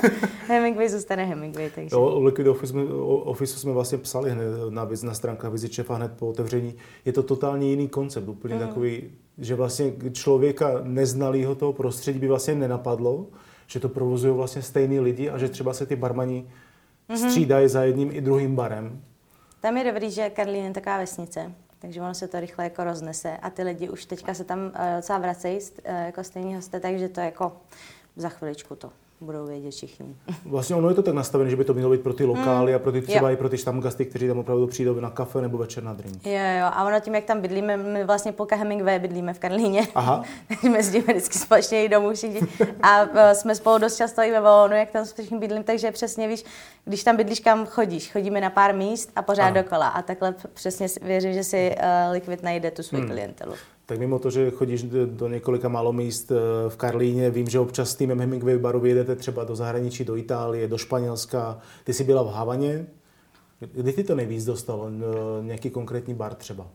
Hemingway 0.48 0.90
zůstane 0.90 1.26
Hemingway, 1.26 1.70
takže... 1.76 1.96
Jo, 1.96 2.20
Liquid 2.20 2.48
Office, 2.48 2.74
Office 3.04 3.60
jsme 3.60 3.72
vlastně 3.72 3.98
psali 3.98 4.32
hned 4.32 4.46
na, 4.70 4.88
na 5.04 5.14
stránkách 5.14 5.52
Vizičefa 5.52 5.96
hned 5.96 6.12
po 6.20 6.28
otevření. 6.28 6.76
Je 7.06 7.14
to 7.14 7.24
totálně 7.24 7.70
jiný 7.70 7.88
koncept, 7.88 8.28
úplně 8.28 8.56
mm. 8.56 8.62
takový, 8.62 9.12
že 9.38 9.56
vlastně 9.56 9.94
člověka 10.12 10.82
neznalého 10.84 11.56
toho 11.56 11.74
prostředí 11.74 12.20
by 12.20 12.28
vlastně 12.28 12.56
nenapadlo, 12.56 13.28
že 13.72 13.80
to 13.80 13.90
provozují 13.90 14.36
vlastně 14.36 14.62
stejný 14.62 15.00
lidi 15.00 15.30
a 15.30 15.38
že 15.38 15.50
třeba 15.50 15.74
se 15.74 15.86
ty 15.86 15.96
barmani 15.96 16.48
mm-hmm. 17.10 17.28
střídají 17.28 17.68
za 17.68 17.84
jedním 17.84 18.12
i 18.12 18.22
druhým 18.22 18.56
barem. 18.56 19.02
Tam 19.62 19.78
je 19.78 19.92
dobrý, 19.92 20.12
že 20.12 20.30
Karlín 20.30 20.66
je 20.66 20.72
taková 20.72 20.98
vesnice, 20.98 21.52
takže 21.80 22.02
ono 22.02 22.14
se 22.14 22.28
to 22.28 22.40
rychle 22.40 22.64
jako 22.64 22.84
roznese 22.84 23.38
a 23.38 23.50
ty 23.50 23.64
lidi 23.64 23.90
už 23.90 24.06
teďka 24.06 24.34
se 24.34 24.44
tam 24.44 24.60
uh, 24.60 24.72
docela 24.96 25.20
vracejí 25.20 25.60
uh, 25.60 25.96
jako 26.06 26.24
stejní 26.24 26.56
hosté, 26.56 26.80
takže 26.80 27.10
to 27.10 27.20
jako 27.20 27.52
za 28.16 28.30
chviličku 28.30 28.76
to 28.76 28.92
budou 29.22 29.46
vědět 29.46 29.72
všichni. 29.72 30.16
Vlastně 30.46 30.76
ono 30.76 30.90
je 30.90 30.96
to 30.96 31.04
tak 31.04 31.14
nastavené, 31.14 31.50
že 31.50 31.56
by 31.56 31.64
to 31.64 31.74
mělo 31.74 31.92
být 31.92 32.02
pro 32.02 32.14
ty 32.14 32.26
lokály 32.26 32.72
mm. 32.72 32.76
a 32.76 32.80
pro 32.80 32.92
ty 32.92 33.02
třeba 33.02 33.30
jo. 33.30 33.34
i 33.34 33.38
pro 33.38 33.50
ty 33.50 33.58
štamgasty, 33.58 34.06
kteří 34.06 34.28
tam 34.28 34.40
opravdu 34.40 34.68
přijdou 34.68 35.00
na 35.00 35.10
kafe 35.10 35.42
nebo 35.42 35.58
večer 35.58 35.84
na 35.84 35.94
drink. 35.94 36.26
Jo, 36.26 36.32
jo, 36.32 36.66
a 36.66 36.86
ono 36.86 37.00
tím, 37.00 37.16
jak 37.16 37.24
tam 37.24 37.42
bydlíme, 37.42 37.78
my 37.78 38.04
vlastně 38.04 38.32
půlka 38.32 38.56
Hemingway 38.56 39.00
bydlíme 39.00 39.34
v 39.34 39.40
Karlíně. 39.40 39.88
Aha. 39.96 40.24
Takže 40.48 40.70
my 40.70 40.78
jezdíme 40.78 41.06
vždycky 41.08 41.40
společně 41.40 41.86
i 41.86 41.90
domů 41.90 42.14
všichni. 42.14 42.42
A 42.84 43.02
e, 43.02 43.36
jsme 43.36 43.56
spolu 43.56 43.78
dost 43.78 43.98
často 43.98 44.22
i 44.22 44.32
ve 44.32 44.42
Volonu, 44.42 44.76
jak 44.76 44.92
tam 44.92 45.06
všichni 45.06 45.38
bydlím, 45.40 45.64
takže 45.64 45.92
přesně 45.92 46.28
víš, 46.28 46.44
když 46.86 47.04
tam 47.04 47.18
bydlíš, 47.18 47.40
kam 47.40 47.66
chodíš. 47.66 48.12
Chodíme 48.12 48.42
na 48.42 48.50
pár 48.50 48.76
míst 48.76 49.12
a 49.16 49.22
pořád 49.22 49.46
ano. 49.46 49.56
dokola. 49.64 49.88
A 49.88 50.02
takhle 50.02 50.36
přesně 50.54 50.88
věřím, 51.02 51.34
že 51.34 51.44
si 51.44 51.76
uh, 51.78 52.12
Liquid 52.12 52.44
najde 52.44 52.72
tu 52.72 52.84
svou 52.84 52.98
hmm. 52.98 53.08
klientelu. 53.10 53.54
Tak 53.92 54.00
mimo 54.00 54.20
to, 54.20 54.30
že 54.30 54.52
chodíš 54.52 54.84
do 55.06 55.28
několika 55.28 55.70
málo 55.70 55.94
míst 55.94 56.32
eh, 56.32 56.36
v 56.70 56.78
Karlíně, 56.78 57.30
vím, 57.30 57.48
že 57.48 57.60
občas 57.60 57.90
s 57.90 57.96
týmem 57.96 58.20
Hemingway 58.20 58.58
baru 58.58 58.80
vyjedete 58.80 59.16
třeba 59.16 59.44
do 59.44 59.56
zahraničí, 59.56 60.06
do 60.06 60.16
Itálie, 60.16 60.68
do 60.68 60.78
Španělska. 60.78 61.60
Ty 61.84 61.94
jsi 61.94 62.04
byla 62.04 62.24
v 62.24 62.28
Havaně. 62.28 62.88
Kdy 63.60 63.94
ty 63.94 64.04
to 64.04 64.16
nejvíc 64.16 64.46
dostalo? 64.46 64.88
Eh, 64.88 65.44
nějaký 65.44 65.70
konkrétní 65.70 66.14
bar 66.14 66.36
třeba? 66.36 66.68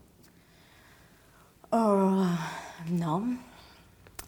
Uh, 1.73 2.28
no, 2.90 3.23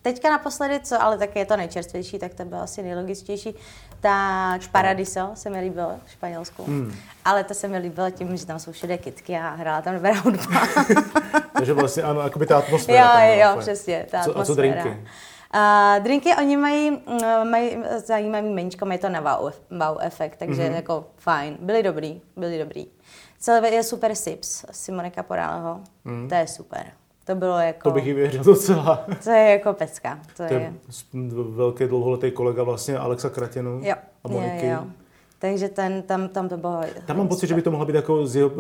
Teďka 0.03 0.31
naposledy, 0.31 0.81
co 0.81 1.03
ale 1.03 1.19
tak 1.19 1.37
je 1.37 1.47
to 1.47 1.57
nejčerstvější, 1.57 2.19
tak 2.19 2.35
to 2.35 2.45
bylo 2.45 2.61
asi 2.61 2.83
nejlogičtější, 2.83 3.55
tak 4.01 4.69
Paradiso 4.69 5.31
se 5.35 5.51
mi 5.51 5.61
líbilo 5.61 5.93
v 6.07 6.11
Španělsku. 6.11 6.65
Hmm. 6.65 6.95
Ale 7.25 7.45
to 7.45 7.55
se 7.55 7.69
mi 7.69 7.79
líbilo 7.79 8.11
tím, 8.11 8.37
že 8.37 8.47
tam 8.47 8.59
jsou 8.59 8.73
všude 8.73 8.99
kitky 8.99 9.37
a 9.37 9.51
hrála 9.51 9.83
tam 9.83 9.95
dobrá 9.95 10.13
hudba. 10.15 10.61
Takže 11.53 11.73
vlastně 11.73 12.03
ano, 12.03 12.21
jakoby 12.21 12.47
ta 12.47 12.59
atmosféra. 12.59 13.25
Jo, 13.25 13.41
jo, 13.41 13.61
přesně, 13.61 14.07
ta 14.11 14.23
co, 14.23 14.31
atmosféra. 14.31 14.43
A 14.43 14.45
co 14.45 14.55
drinky? 14.55 15.09
Uh, 15.55 16.05
drinky 16.05 16.35
oni 16.39 16.57
mají, 16.57 16.91
mm, 16.91 17.51
mají 17.51 17.77
zajímavý 18.07 18.49
meničko, 18.49 18.87
mají 18.87 18.99
to 18.99 19.09
na 19.09 19.21
wow, 19.21 19.53
wow 19.71 19.99
efekt, 20.01 20.37
takže 20.39 20.63
mm-hmm. 20.63 20.75
jako 20.75 21.05
fajn. 21.17 21.57
Byli 21.61 21.83
dobrý, 21.83 22.21
byli 22.37 22.59
dobrý. 22.59 22.87
Celé 23.39 23.69
je 23.69 23.83
super 23.83 24.15
Sips, 24.15 24.65
Simone 24.71 25.11
Caporaleho, 25.11 25.81
mm. 26.05 26.29
to 26.29 26.35
je 26.35 26.47
super. 26.47 26.93
To 27.29 27.35
bylo 27.35 27.59
jako... 27.59 27.89
To 27.89 27.95
bych 27.95 28.07
ji 28.07 28.15
věřil 28.15 28.45
docela. 28.45 29.07
To 29.25 29.31
je 29.31 29.51
jako 29.51 29.73
pecka. 29.73 30.21
To, 30.37 30.47
to 30.49 30.55
je, 30.55 30.61
je 30.61 30.73
velký 31.49 31.85
dlouholetý 31.85 32.31
kolega 32.31 32.63
vlastně 32.63 32.99
Alexa 32.99 33.31
Kratěnu 33.31 33.81
jo. 33.83 33.95
a 34.25 34.29
Moniky. 34.29 34.67
Jo, 34.67 34.73
jo. 34.73 34.87
Takže 35.39 35.69
ten, 35.69 36.03
tam, 36.03 36.29
tam 36.29 36.49
to 36.49 36.57
bylo... 36.57 36.81
Tam 37.07 37.17
mám 37.17 37.29
pocit, 37.29 37.47
že 37.47 37.55
by 37.55 37.63
to 37.63 37.71
mohla 37.71 37.87
být 37.87 37.97
jako 37.97 38.27
z, 38.27 38.51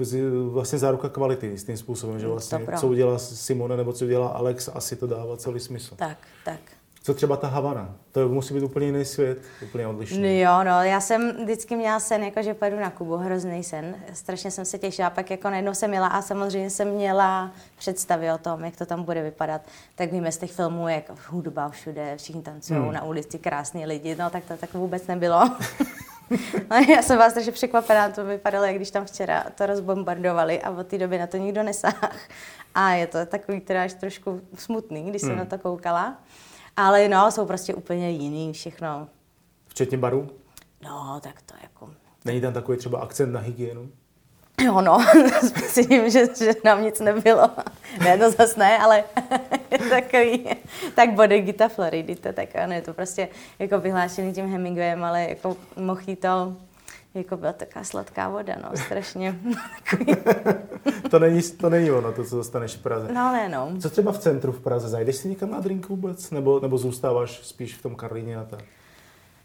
z, 0.00 0.18
vlastně 0.48 0.78
záruka 0.78 1.08
kvality 1.08 1.58
s 1.58 1.64
tím 1.64 1.76
způsobem, 1.76 2.18
že 2.18 2.28
vlastně 2.28 2.66
co 2.76 2.88
udělá 2.88 3.18
Simone 3.18 3.76
nebo 3.76 3.92
co 3.92 4.04
udělá 4.04 4.28
Alex, 4.28 4.68
asi 4.74 4.96
to 4.96 5.06
dává 5.06 5.36
celý 5.36 5.60
smysl. 5.60 5.94
Tak, 5.96 6.18
tak. 6.44 6.60
Co 7.02 7.14
třeba 7.14 7.36
ta 7.36 7.48
Havana? 7.48 7.94
To 8.12 8.28
musí 8.28 8.54
být 8.54 8.62
úplně 8.62 8.86
jiný 8.86 9.04
svět, 9.04 9.38
úplně 9.62 9.86
odlišný. 9.86 10.22
No 10.22 10.28
jo, 10.28 10.64
no, 10.64 10.82
já 10.82 11.00
jsem 11.00 11.32
vždycky 11.42 11.76
měla 11.76 12.00
sen, 12.00 12.22
jako 12.22 12.42
že 12.42 12.54
pojedu 12.54 12.80
na 12.80 12.90
Kubu, 12.90 13.16
hrozný 13.16 13.64
sen. 13.64 13.96
Strašně 14.12 14.50
jsem 14.50 14.64
se 14.64 14.78
těšila, 14.78 15.10
pak 15.10 15.30
jako 15.30 15.50
najednou 15.50 15.74
jsem 15.74 15.90
měla 15.90 16.06
a 16.06 16.22
samozřejmě 16.22 16.70
jsem 16.70 16.88
měla 16.88 17.50
představy 17.78 18.32
o 18.32 18.38
tom, 18.38 18.64
jak 18.64 18.76
to 18.76 18.86
tam 18.86 19.02
bude 19.02 19.22
vypadat. 19.22 19.62
Tak 19.94 20.12
víme 20.12 20.32
z 20.32 20.38
těch 20.38 20.52
filmů, 20.52 20.88
jak 20.88 21.04
hudba 21.28 21.68
všude, 21.68 22.16
všichni 22.16 22.42
tancují 22.42 22.80
hmm. 22.80 22.92
na 22.92 23.04
ulici, 23.04 23.38
krásní 23.38 23.86
lidi, 23.86 24.16
no 24.18 24.30
tak 24.30 24.44
to 24.44 24.56
tak 24.56 24.74
vůbec 24.74 25.06
nebylo. 25.06 25.40
no, 26.70 26.76
já 26.88 27.02
jsem 27.02 27.18
vás 27.18 27.30
strašně 27.30 27.52
překvapená, 27.52 28.08
to 28.08 28.24
vypadalo, 28.24 28.64
jak 28.64 28.76
když 28.76 28.90
tam 28.90 29.04
včera 29.04 29.44
to 29.54 29.66
rozbombardovali 29.66 30.62
a 30.62 30.70
od 30.70 30.86
té 30.86 30.98
doby 30.98 31.18
na 31.18 31.26
to 31.26 31.36
nikdo 31.36 31.62
nesáh. 31.62 32.28
A 32.74 32.90
je 32.90 33.06
to 33.06 33.26
takový 33.26 33.60
teda 33.60 33.82
až 33.82 33.94
trošku 33.94 34.40
smutný, 34.54 35.02
když 35.10 35.20
jsem 35.20 35.30
hmm. 35.30 35.38
na 35.38 35.44
to 35.44 35.58
koukala. 35.58 36.16
Ale 36.76 37.08
no, 37.08 37.30
jsou 37.30 37.46
prostě 37.46 37.74
úplně 37.74 38.10
jiný 38.10 38.52
všechno. 38.52 39.08
Včetně 39.68 39.98
barů? 39.98 40.30
No, 40.84 41.20
tak 41.22 41.42
to 41.42 41.54
jako... 41.62 41.90
Není 42.24 42.40
tam 42.40 42.52
takový 42.52 42.78
třeba 42.78 42.98
akcent 42.98 43.32
na 43.32 43.40
hygienu? 43.40 43.88
Jo, 44.60 44.80
no, 44.80 44.98
myslím, 45.42 46.10
že, 46.10 46.26
že 46.38 46.52
nám 46.64 46.82
nic 46.82 47.00
nebylo. 47.00 47.50
Ne, 48.00 48.18
to 48.18 48.30
zase 48.30 48.60
ne, 48.60 48.78
ale 48.78 49.04
takový, 49.90 50.48
tak 50.94 51.12
Bodegita 51.12 51.68
Floridy, 51.68 52.16
to 52.16 52.32
tak, 52.32 52.56
ano, 52.56 52.72
je 52.72 52.82
to 52.82 52.94
prostě 52.94 53.28
jako 53.58 53.78
vyhlášený 53.80 54.32
tím 54.32 54.52
Hemingwayem, 54.52 55.04
ale 55.04 55.22
jako 55.28 55.56
mochý 55.76 56.16
to 56.16 56.56
jako 57.14 57.36
byla 57.36 57.52
taková 57.52 57.84
sladká 57.84 58.28
voda, 58.28 58.54
no, 58.62 58.76
strašně. 58.76 59.40
to, 61.10 61.18
není, 61.18 61.42
to 61.42 61.70
není 61.70 61.90
ono, 61.90 62.12
to, 62.12 62.24
co 62.24 62.36
dostaneš 62.36 62.76
v 62.76 62.82
Praze. 62.82 63.08
No 63.12 63.32
ne, 63.32 63.48
no. 63.48 63.72
Co 63.82 63.90
třeba 63.90 64.12
v 64.12 64.18
centru 64.18 64.52
v 64.52 64.60
Praze? 64.60 64.88
Zajdeš 64.88 65.16
si 65.16 65.28
někam 65.28 65.50
na 65.50 65.60
drink 65.60 65.88
vůbec? 65.88 66.30
Nebo, 66.30 66.60
nebo 66.60 66.78
zůstáváš 66.78 67.40
spíš 67.46 67.76
v 67.76 67.82
tom 67.82 67.94
Karlíně 67.94 68.36
a 68.36 68.44
tak? 68.44 68.60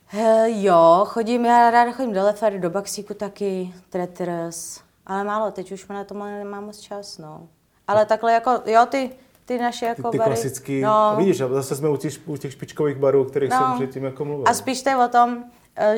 He, 0.08 0.62
jo, 0.62 1.04
chodím, 1.08 1.46
já 1.46 1.72
ráda 1.72 1.92
chodím 1.92 2.14
do 2.14 2.24
Lefer, 2.24 2.60
do 2.60 2.70
Baxíku 2.70 3.14
taky, 3.14 3.74
Tretters, 3.90 4.80
ale 5.06 5.24
málo, 5.24 5.52
teď 5.52 5.72
už 5.72 5.88
na 5.88 6.04
to 6.04 6.14
nemám 6.14 6.66
moc 6.66 6.80
čas, 6.80 7.18
no. 7.18 7.48
Ale 7.88 8.06
takhle 8.06 8.34
jako, 8.34 8.62
jo, 8.66 8.86
ty, 8.90 9.10
ty 9.46 9.58
naše 9.60 9.86
jako 9.86 10.02
ty, 10.02 10.12
ty 10.12 10.18
bary. 10.18 10.30
klasický, 10.32 10.82
No. 10.82 11.14
vidíš, 11.18 11.42
a 11.42 11.48
zase 11.48 11.76
jsme 11.76 11.90
u 11.90 11.98
těch, 11.98 12.14
u 12.26 12.38
těch 12.38 12.52
špičkových 12.52 12.98
barů, 12.98 13.22
o 13.22 13.26
kterých 13.26 13.50
No. 13.50 13.58
jsem 13.58 13.74
předtím 13.76 14.04
jako 14.04 14.26
mluvil. 14.26 14.44
A 14.48 14.54
spíš 14.54 14.82
to 14.84 14.90
je 14.90 14.96
o 14.98 15.08
tom, 15.08 15.44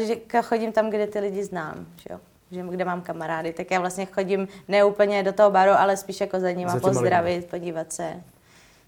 že 0.06 0.16
k- 0.16 0.42
chodím 0.42 0.72
tam, 0.72 0.90
kde 0.90 1.08
ty 1.08 1.20
lidi 1.20 1.44
znám, 1.44 1.86
že 1.98 2.08
jo. 2.14 2.20
Že, 2.52 2.64
kde 2.70 2.86
mám 2.86 3.02
kamarády, 3.02 3.54
tak 3.54 3.72
já 3.72 3.80
vlastně 3.80 4.06
chodím 4.06 4.48
ne 4.68 4.84
úplně 4.84 5.24
do 5.24 5.34
toho 5.34 5.52
baru, 5.52 5.72
ale 5.72 5.98
spíš 5.98 6.22
jako 6.22 6.40
za 6.40 6.52
nima 6.52 6.72
Za 6.72 6.80
těma 6.80 6.94
pozdravit, 6.94 7.46
podívat 7.46 7.94
se, 7.94 8.14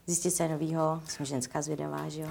zjistit 0.07 0.31
se 0.31 0.47
novýho. 0.47 1.01
Jsem 1.05 1.25
ženská 1.25 1.61
zvědavá, 1.61 2.09
že 2.09 2.21
jo. 2.21 2.27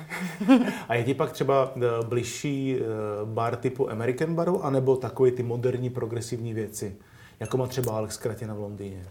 A 0.88 0.94
je 0.94 1.04
ti 1.04 1.14
pak 1.14 1.32
třeba 1.32 1.72
eh, 1.76 1.80
bližší 2.06 2.76
eh, 2.80 2.84
bar 3.24 3.56
typu 3.56 3.90
American 3.90 4.34
baru, 4.34 4.64
anebo 4.64 4.96
takový 4.96 5.30
ty 5.30 5.42
moderní 5.42 5.90
progresivní 5.90 6.54
věci, 6.54 6.96
jako 7.40 7.56
má 7.56 7.66
třeba 7.66 7.92
Alex 7.96 8.16
Kratěna 8.16 8.54
v 8.54 8.58
Londýně? 8.60 9.04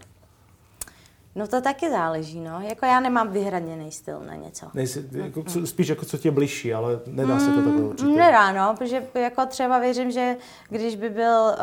No 1.34 1.48
to 1.48 1.60
taky 1.60 1.90
záleží, 1.90 2.40
no. 2.40 2.60
Jako 2.60 2.86
já 2.86 3.00
nemám 3.00 3.28
vyhraněný 3.28 3.92
styl 3.92 4.20
na 4.20 4.34
něco. 4.34 4.66
Nejsi, 4.74 5.04
jako, 5.12 5.42
co, 5.42 5.66
spíš 5.66 5.88
jako 5.88 6.04
co 6.04 6.18
tě 6.18 6.28
je 6.28 6.32
bližší, 6.32 6.74
ale 6.74 7.00
nedá 7.06 7.40
se 7.40 7.50
to 7.50 7.62
takhle 7.62 7.82
určitě. 7.82 8.10
Nedá, 8.10 8.52
no, 8.52 8.74
protože 8.78 9.06
jako 9.14 9.46
třeba 9.46 9.78
věřím, 9.78 10.10
že 10.10 10.36
když 10.68 10.96
by 10.96 11.10
byl... 11.10 11.54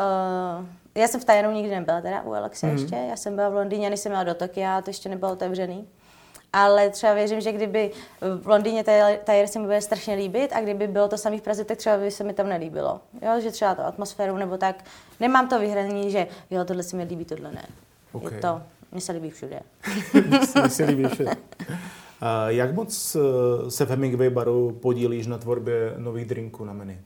Uh, 0.58 0.66
já 0.94 1.08
jsem 1.08 1.20
v 1.20 1.24
Tajanu 1.24 1.50
nikdy 1.50 1.74
nebyla 1.74 2.00
teda 2.00 2.22
u 2.22 2.32
Alexe 2.32 2.66
mm. 2.66 2.72
ještě, 2.72 2.96
já 2.96 3.16
jsem 3.16 3.34
byla 3.34 3.48
v 3.48 3.54
Londýně, 3.54 3.90
než 3.90 4.00
jsem 4.00 4.12
měla 4.12 4.24
do 4.24 4.34
Tokia, 4.34 4.82
to 4.82 4.90
ještě 4.90 5.08
nebylo 5.08 5.32
otevřený. 5.32 5.88
Ale 6.52 6.90
třeba 6.90 7.14
věřím, 7.14 7.40
že 7.40 7.52
kdyby 7.52 7.90
v 8.40 8.48
Londýně 8.48 8.84
Tajer 9.24 9.46
se 9.46 9.58
mi 9.58 9.64
bude 9.64 9.80
strašně 9.80 10.14
líbit 10.14 10.52
a 10.52 10.60
kdyby 10.60 10.86
bylo 10.86 11.08
to 11.08 11.18
samý 11.18 11.38
v 11.38 11.42
Praze, 11.42 11.64
tak 11.64 11.78
třeba 11.78 11.96
by 11.96 12.10
se 12.10 12.24
mi 12.24 12.32
tam 12.32 12.48
nelíbilo. 12.48 13.00
Jo, 13.22 13.40
že 13.40 13.50
třeba 13.50 13.74
to 13.74 13.86
atmosféru 13.86 14.36
nebo 14.36 14.56
tak. 14.56 14.84
Nemám 15.20 15.48
to 15.48 15.58
vyhranění, 15.58 16.10
že 16.10 16.26
jo, 16.50 16.64
tohle 16.64 16.82
se 16.82 16.96
mi 16.96 17.04
líbí, 17.04 17.24
tohle 17.24 17.52
ne. 17.52 17.66
Ok. 18.12 18.32
Je 18.32 18.40
to, 18.40 18.62
mně 18.96 19.00
se 19.00 19.12
líbí 19.12 19.30
všude. 19.30 19.60
Mně 20.26 20.68
se 20.68 20.84
líbí 20.84 21.04
všude. 21.04 21.36
A 22.20 22.50
jak 22.50 22.74
moc 22.74 23.16
eh, 23.16 23.70
se 23.70 23.84
v 23.84 23.90
Hemingway 23.90 24.30
baru 24.30 24.78
podílíš 24.82 25.26
na 25.26 25.38
tvorbě 25.38 25.94
nových 25.98 26.24
drinků 26.24 26.64
na 26.64 26.72
menu? 26.72 26.98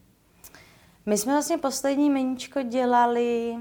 My 1.05 1.17
jsme 1.17 1.33
vlastně 1.33 1.57
poslední 1.57 2.09
meníčko 2.09 2.61
dělali 2.61 3.55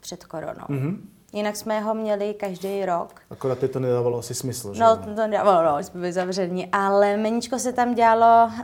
před 0.00 0.24
koronou. 0.24 0.66
Mm-hmm. 0.68 0.98
Jinak 1.36 1.56
jsme 1.56 1.80
ho 1.80 1.94
měli 1.94 2.34
každý 2.34 2.84
rok. 2.84 3.14
Akorát 3.30 3.58
teď 3.58 3.72
to 3.72 3.80
nedávalo 3.80 4.18
asi 4.18 4.34
smysl, 4.34 4.74
že? 4.74 4.82
No, 4.82 4.96
to 4.96 5.14
to 5.14 5.26
dávalo, 5.26 5.76
no, 5.76 5.82
jsme 5.82 6.00
byli 6.00 6.12
zavření, 6.12 6.68
ale 6.72 7.16
meníčko 7.16 7.58
se 7.58 7.72
tam 7.72 7.94
dělalo, 7.94 8.50
uh, 8.50 8.54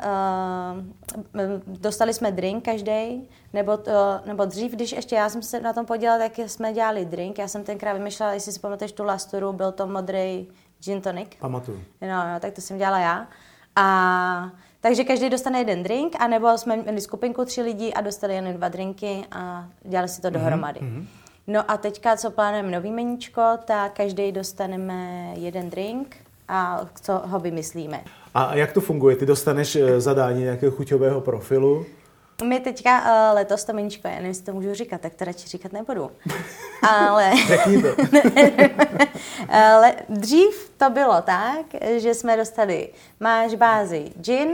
dostali 1.67 2.15
jsme 2.15 2.33
drink 2.33 2.65
každý, 2.65 3.29
nebo, 3.53 3.77
to, 3.77 4.21
nebo 4.27 4.45
dřív, 4.45 4.73
když 4.73 4.93
ještě 4.93 5.17
já 5.17 5.29
jsem 5.29 5.43
se 5.43 5.61
na 5.61 5.73
tom 5.73 5.87
podělala, 5.87 6.19
tak 6.19 6.39
jsme 6.39 6.73
dělali 6.73 7.05
drink. 7.05 7.39
Já 7.39 7.49
jsem 7.49 7.65
tenkrát 7.65 7.93
vymýšlela, 7.93 8.33
jestli 8.33 8.53
si 8.53 8.61
pamatuješ 8.61 8.93
tu 8.93 9.05
lasturu, 9.05 9.53
byl 9.53 9.73
to 9.73 9.87
modrý 9.87 10.49
gin 10.83 11.01
tonic. 11.01 11.29
Pamatuju. 11.41 11.81
No, 12.01 12.09
no, 12.09 12.41
tak 12.41 12.53
to 12.53 12.61
jsem 12.61 12.79
dělala 12.79 12.99
já. 12.99 13.27
A 13.77 14.51
takže 14.81 15.05
každý 15.05 15.31
dostane 15.31 15.59
jeden 15.59 15.83
drink, 15.83 16.17
anebo 16.19 16.59
jsme 16.59 16.77
měli 16.77 17.01
skupinku 17.01 17.45
tři 17.45 17.63
lidí 17.63 17.95
a 17.95 18.01
dostali 18.01 18.35
jen 18.35 18.55
dva 18.55 18.69
drinky 18.69 19.25
a 19.33 19.69
dělali 19.83 20.09
si 20.09 20.21
to 20.23 20.31
dohromady. 20.31 20.81
Mm-hmm. 20.81 21.07
No 21.47 21.71
a 21.71 21.77
teďka, 21.77 22.17
co 22.17 22.31
plánujeme 22.31 22.71
nový 22.71 22.91
meníčko, 22.91 23.43
tak 23.65 23.93
každý 23.93 24.33
dostaneme 24.33 25.33
jeden 25.37 25.71
drink 25.71 26.17
a 26.49 26.87
co 27.03 27.23
ho 27.25 27.41
vymyslíme. 27.41 28.05
A 28.35 28.55
jak 28.55 28.73
to 28.73 28.81
funguje? 28.81 29.17
Ty 29.17 29.27
dostaneš 29.27 29.77
eh, 29.77 30.01
zadání 30.01 30.43
nějakého 30.43 30.73
chuťového 30.73 31.21
profilu, 31.21 31.87
My 32.45 32.61
teďka 32.61 33.01
uh, 33.01 33.35
letos 33.35 33.65
to 33.65 33.73
meníčko, 33.73 34.09
já 34.09 34.15
nevím, 34.15 34.29
jestli 34.29 34.45
to 34.45 34.53
můžu 34.53 34.75
říkat, 34.75 35.01
tak 35.01 35.15
to 35.15 35.25
radši 35.25 35.49
říkat 35.49 35.73
nebudu. 35.73 36.11
Ale... 36.89 37.33
řekni 37.47 37.83
to. 37.83 37.89
Ale 39.49 39.95
dřív 40.09 40.71
to 40.77 40.91
bylo 40.91 41.23
tak, 41.23 41.67
že 41.97 42.15
jsme 42.15 42.37
dostali, 42.37 42.89
máš 43.21 43.55
bázi 43.55 44.11
gin 44.21 44.49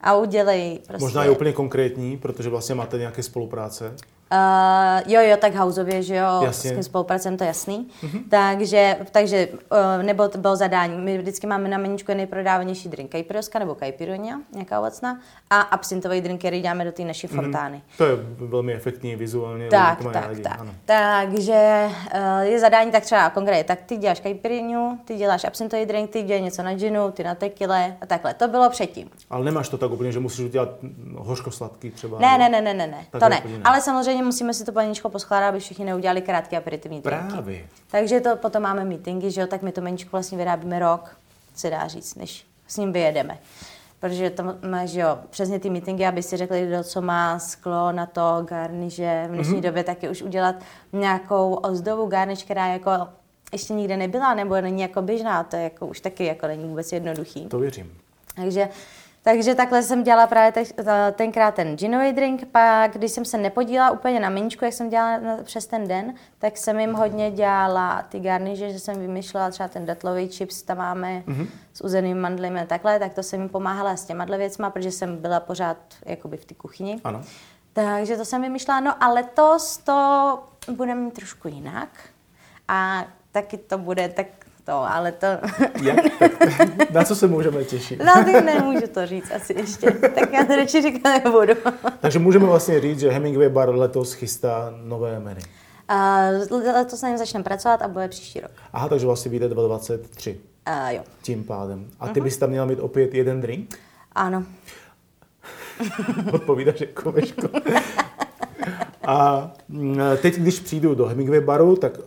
a 0.00 0.16
udělej 0.16 0.78
prostě... 0.86 1.04
Možná 1.04 1.24
je 1.24 1.30
úplně 1.30 1.52
konkrétní, 1.52 2.16
protože 2.16 2.48
vlastně 2.48 2.74
máte 2.74 2.98
nějaké 2.98 3.22
spolupráce. 3.22 3.96
Uh, 4.32 5.12
jo, 5.12 5.20
jo, 5.20 5.36
tak 5.36 5.54
houseově, 5.54 6.02
že 6.02 6.16
jo, 6.16 6.40
Jasně. 6.42 6.70
s 6.70 6.74
tím 6.74 6.82
spolupracujeme, 6.82 7.36
to 7.36 7.44
je 7.44 7.48
jasný. 7.48 7.88
Mm-hmm. 8.02 8.22
Takže, 8.28 8.96
takže 9.10 9.48
uh, 9.48 10.02
nebo 10.02 10.28
to 10.28 10.38
bylo 10.38 10.56
zadání. 10.56 10.98
My 10.98 11.18
vždycky 11.18 11.46
máme 11.46 11.68
na 11.68 11.78
meníčku 11.78 12.14
nejprodávanější 12.14 12.88
drink 12.88 13.10
kajpiroska 13.10 13.58
nebo 13.58 13.74
kajpironia, 13.74 14.36
nějaká 14.52 14.80
ovocná, 14.80 15.20
a 15.50 15.60
absintový 15.60 16.20
drink, 16.20 16.40
který 16.40 16.62
dáme 16.62 16.84
do 16.84 16.92
té 16.92 17.04
naší 17.04 17.26
fontány. 17.26 17.82
To 17.98 18.04
je 18.04 18.16
velmi 18.38 18.74
efektní 18.74 19.16
vizuálně. 19.16 19.68
Tak, 19.68 20.02
tak, 20.02 20.14
rádi, 20.14 20.42
tak. 20.42 20.60
ano. 20.60 20.72
Takže 20.84 21.88
uh, 22.14 22.40
je 22.40 22.60
zadání 22.60 22.90
tak 22.90 23.02
třeba 23.02 23.30
konkrétně, 23.30 23.64
tak 23.64 23.78
ty 23.86 23.96
děláš 23.96 24.20
kajpirinu, 24.20 24.98
ty 25.04 25.16
děláš 25.16 25.44
absintový 25.44 25.86
drink, 25.86 26.10
ty 26.10 26.22
děláš 26.22 26.42
něco 26.42 26.62
na 26.62 26.74
ginu, 26.74 27.10
ty 27.10 27.24
na 27.24 27.34
tequile 27.34 27.96
a 28.00 28.06
takhle. 28.06 28.34
To 28.34 28.48
bylo 28.48 28.70
předtím. 28.70 29.10
Ale 29.30 29.44
nemáš 29.44 29.68
to 29.68 29.78
tak 29.78 29.90
úplně, 29.90 30.12
že 30.12 30.20
musíš 30.20 30.44
udělat 30.44 30.68
hořko-sladký 31.16 31.90
třeba. 31.90 32.18
Ne, 32.18 32.38
ne, 32.38 32.48
ne, 32.48 32.60
ne, 32.60 32.74
ne, 32.74 32.86
ne. 32.86 33.04
To 33.10 33.28
ne. 33.28 33.28
ne. 33.28 33.60
Ale 33.64 33.80
samozřejmě 33.80 34.19
musíme 34.22 34.54
si 34.54 34.64
to 34.64 34.72
paníčko 34.72 35.08
poskládat, 35.08 35.48
aby 35.48 35.60
všichni 35.60 35.84
neudělali 35.84 36.22
krátké 36.22 36.56
aperitivní 36.56 37.00
drinky. 37.00 37.26
Právě. 37.28 37.66
Takže 37.90 38.20
to 38.20 38.36
potom 38.36 38.62
máme 38.62 38.84
meetingy, 38.84 39.30
že 39.30 39.40
jo, 39.40 39.46
tak 39.46 39.62
my 39.62 39.72
to 39.72 39.80
meníčko 39.80 40.08
vlastně 40.12 40.38
vyrábíme 40.38 40.78
rok, 40.78 41.16
se 41.54 41.70
dá 41.70 41.88
říct, 41.88 42.14
než 42.14 42.46
s 42.66 42.76
ním 42.76 42.92
vyjedeme. 42.92 43.38
Protože 44.00 44.30
to 44.30 44.42
má, 44.70 44.86
že 44.86 45.00
jo, 45.00 45.18
přesně 45.30 45.58
ty 45.58 45.70
meetingy, 45.70 46.06
aby 46.06 46.22
si 46.22 46.36
řekli, 46.36 46.66
kdo 46.66 46.84
co 46.84 47.02
má 47.02 47.38
sklo 47.38 47.92
na 47.92 48.06
to, 48.06 48.42
garniže, 48.44 49.24
v 49.28 49.32
dnešní 49.32 49.54
mm-hmm. 49.54 49.60
době 49.60 49.84
taky 49.84 50.08
už 50.08 50.22
udělat 50.22 50.56
nějakou 50.92 51.54
ozdobu 51.54 52.06
garniš, 52.06 52.44
která 52.44 52.66
jako 52.66 52.90
ještě 53.52 53.72
nikde 53.74 53.96
nebyla, 53.96 54.34
nebo 54.34 54.60
není 54.60 54.82
jako 54.82 55.02
běžná, 55.02 55.44
to 55.44 55.56
je 55.56 55.62
jako 55.62 55.86
už 55.86 56.00
taky 56.00 56.24
jako 56.24 56.46
není 56.46 56.64
vůbec 56.64 56.92
jednoduchý. 56.92 57.46
To 57.46 57.58
věřím. 57.58 57.92
Takže, 58.36 58.68
takže 59.22 59.54
takhle 59.54 59.82
jsem 59.82 60.02
dělala 60.02 60.26
právě 60.26 60.52
te, 60.52 60.84
tenkrát 61.12 61.54
ten 61.54 61.76
ginový 61.76 62.12
drink, 62.12 62.44
pak 62.46 62.92
když 62.92 63.12
jsem 63.12 63.24
se 63.24 63.38
nepodílela 63.38 63.90
úplně 63.90 64.20
na 64.20 64.30
meníčku, 64.30 64.64
jak 64.64 64.74
jsem 64.74 64.88
dělala 64.88 65.18
na, 65.18 65.36
přes 65.36 65.66
ten 65.66 65.88
den, 65.88 66.14
tak 66.38 66.56
jsem 66.56 66.80
jim 66.80 66.94
hodně 66.94 67.30
dělala 67.30 68.02
ty 68.02 68.20
garniže, 68.20 68.70
že 68.70 68.78
jsem 68.78 69.00
vymýšlela 69.00 69.50
třeba 69.50 69.68
ten 69.68 69.86
datlový 69.86 70.28
chips, 70.28 70.62
tam 70.62 70.78
máme 70.78 71.22
mm-hmm. 71.26 71.46
s 71.74 71.84
uzenými 71.84 72.20
mandlemi 72.20 72.60
a 72.60 72.66
takhle, 72.66 72.98
tak 72.98 73.14
to 73.14 73.22
jsem 73.22 73.40
jim 73.40 73.48
pomáhala 73.48 73.96
s 73.96 74.04
těma 74.04 74.24
věcma, 74.24 74.70
protože 74.70 74.90
jsem 74.90 75.16
byla 75.16 75.40
pořád 75.40 75.76
jakoby 76.06 76.36
v 76.36 76.44
té 76.44 76.54
kuchyni. 76.54 77.00
Ano. 77.04 77.22
Takže 77.72 78.16
to 78.16 78.24
jsem 78.24 78.42
vymýšlela. 78.42 78.80
No 78.80 79.04
a 79.04 79.08
letos 79.08 79.78
to 79.78 80.38
budeme 80.72 81.00
mít 81.00 81.14
trošku 81.14 81.48
jinak. 81.48 81.88
A 82.68 83.04
taky 83.32 83.56
to 83.56 83.78
bude 83.78 84.08
tak 84.08 84.26
to, 84.70 84.94
ale 84.94 85.12
to... 85.12 85.26
Jak? 85.82 85.96
Tak, 86.18 86.90
na 86.90 87.04
co 87.04 87.16
se 87.16 87.26
můžeme 87.26 87.64
těšit? 87.64 87.98
No, 87.98 88.12
tak 88.14 88.44
nemůžu 88.44 88.86
to 88.94 89.06
říct 89.06 89.30
asi 89.36 89.52
ještě. 89.52 89.90
Tak 89.90 90.32
já 90.32 90.44
to 90.44 90.56
radši 90.56 90.82
říkat 90.82 91.24
nebudu. 91.24 91.52
Takže 92.00 92.18
můžeme 92.18 92.46
vlastně 92.46 92.80
říct, 92.80 93.00
že 93.00 93.10
Hemingway 93.10 93.48
Bar 93.48 93.68
letos 93.68 94.12
chystá 94.12 94.74
nové 94.82 95.20
menu. 95.20 95.40
A 95.88 96.26
letos 96.74 97.02
na 97.02 97.08
něm 97.08 97.18
začneme 97.18 97.44
pracovat 97.44 97.82
a 97.82 97.88
bude 97.88 98.08
příští 98.08 98.40
rok. 98.40 98.50
Aha, 98.72 98.88
takže 98.88 99.06
vlastně 99.06 99.30
vyjde 99.30 99.48
2023 99.48 100.40
A 100.66 100.90
jo, 100.90 101.02
tím 101.22 101.44
pádem. 101.44 101.86
A 102.00 102.08
ty 102.08 102.20
bys 102.20 102.36
tam 102.36 102.50
měla 102.50 102.66
mít 102.66 102.80
opět 102.80 103.14
jeden 103.14 103.40
drink? 103.40 103.78
ano. 104.12 104.44
Odpovídáš 106.32 106.80
jako 106.80 107.12
Veško. 107.12 107.48
A 109.06 109.50
teď, 110.22 110.34
když 110.34 110.60
přijdu 110.60 110.94
do 110.94 111.06
Hemingway 111.06 111.40
baru, 111.40 111.76
tak 111.76 111.98
uh, 111.98 112.04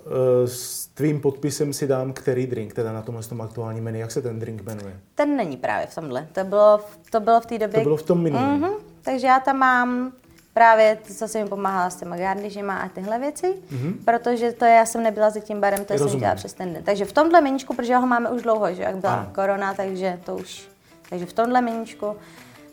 tvým 0.93 1.21
podpisem 1.21 1.73
si 1.73 1.87
dám 1.87 2.13
který 2.13 2.47
drink, 2.47 2.73
teda 2.73 2.91
na 2.93 3.01
tomhle 3.01 3.23
tom 3.23 3.41
aktuální 3.41 3.81
menu. 3.81 3.99
Jak 3.99 4.11
se 4.11 4.21
ten 4.21 4.39
drink 4.39 4.61
jmenuje? 4.61 4.99
Ten 5.15 5.35
není 5.37 5.57
právě 5.57 5.87
v 5.87 5.95
tomhle. 5.95 6.27
To 6.31 6.43
bylo, 6.43 6.77
v- 6.77 7.11
to 7.11 7.19
bylo 7.19 7.41
v 7.41 7.45
té 7.45 7.57
době... 7.57 7.79
To 7.79 7.83
bylo 7.83 7.97
v 7.97 8.03
tom 8.03 8.21
minulém. 8.21 8.49
Mhm, 8.59 8.71
takže 9.01 9.27
já 9.27 9.39
tam 9.39 9.57
mám 9.57 10.11
právě 10.53 10.97
to, 11.07 11.13
co 11.13 11.27
jsem 11.27 11.43
mi 11.43 11.49
pomáhala 11.49 11.89
s 11.89 11.95
těma 11.95 12.17
garnižima 12.17 12.77
a 12.77 12.89
tyhle 12.89 13.19
věci, 13.19 13.53
mm-hmm. 13.73 13.93
protože 14.05 14.51
to 14.51 14.65
já 14.65 14.85
jsem 14.85 15.03
nebyla 15.03 15.29
za 15.29 15.39
tím 15.39 15.61
barem, 15.61 15.79
to 15.85 15.93
jsem 15.93 15.97
Rozumím. 15.97 16.19
dělala 16.19 16.35
přes 16.35 16.53
ten 16.53 16.73
den. 16.73 16.83
Takže 16.83 17.05
v 17.05 17.11
tomhle 17.11 17.41
meničku, 17.41 17.73
protože 17.75 17.95
ho 17.95 18.07
máme 18.07 18.29
už 18.29 18.41
dlouho, 18.41 18.73
že 18.73 18.83
jak 18.83 18.95
byla 18.97 19.13
Ano. 19.13 19.29
korona, 19.35 19.73
takže 19.73 20.19
to 20.25 20.35
už, 20.35 20.67
takže 21.09 21.25
v 21.25 21.33
tomhle 21.33 21.61
meničku 21.61 22.15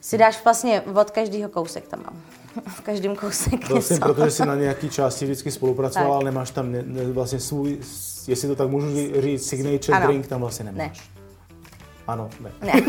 si 0.01 0.19
dáš 0.19 0.45
vlastně 0.45 0.81
od 0.81 1.11
každého 1.11 1.49
kousek 1.49 1.89
tam 1.89 2.03
mám. 2.03 2.17
V 2.67 2.81
každém 2.81 3.17
kousek 3.17 3.69
Vlastně, 3.69 3.95
něco. 3.95 4.07
protože 4.15 4.31
jsi 4.31 4.47
na 4.47 4.55
nějaký 4.55 4.91
části 4.91 5.25
vždycky 5.25 5.51
spolupracoval, 5.51 6.09
Tak. 6.09 6.15
ale 6.15 6.25
nemáš 6.25 6.51
tam 6.51 6.73
ne, 6.73 6.83
ne, 6.87 7.13
vlastně 7.13 7.41
svůj, 7.41 7.79
jestli 8.29 8.49
to 8.49 8.57
tak 8.57 8.69
můžu 8.69 8.87
ří- 8.95 9.21
říct, 9.21 9.49
signature 9.49 9.97
Ano. 9.99 10.07
drink 10.07 10.27
tam 10.27 10.41
vlastně 10.41 10.65
nemáš. 10.65 11.11
Ano, 12.07 12.31
ne. 12.41 12.51
Ne. 12.63 12.73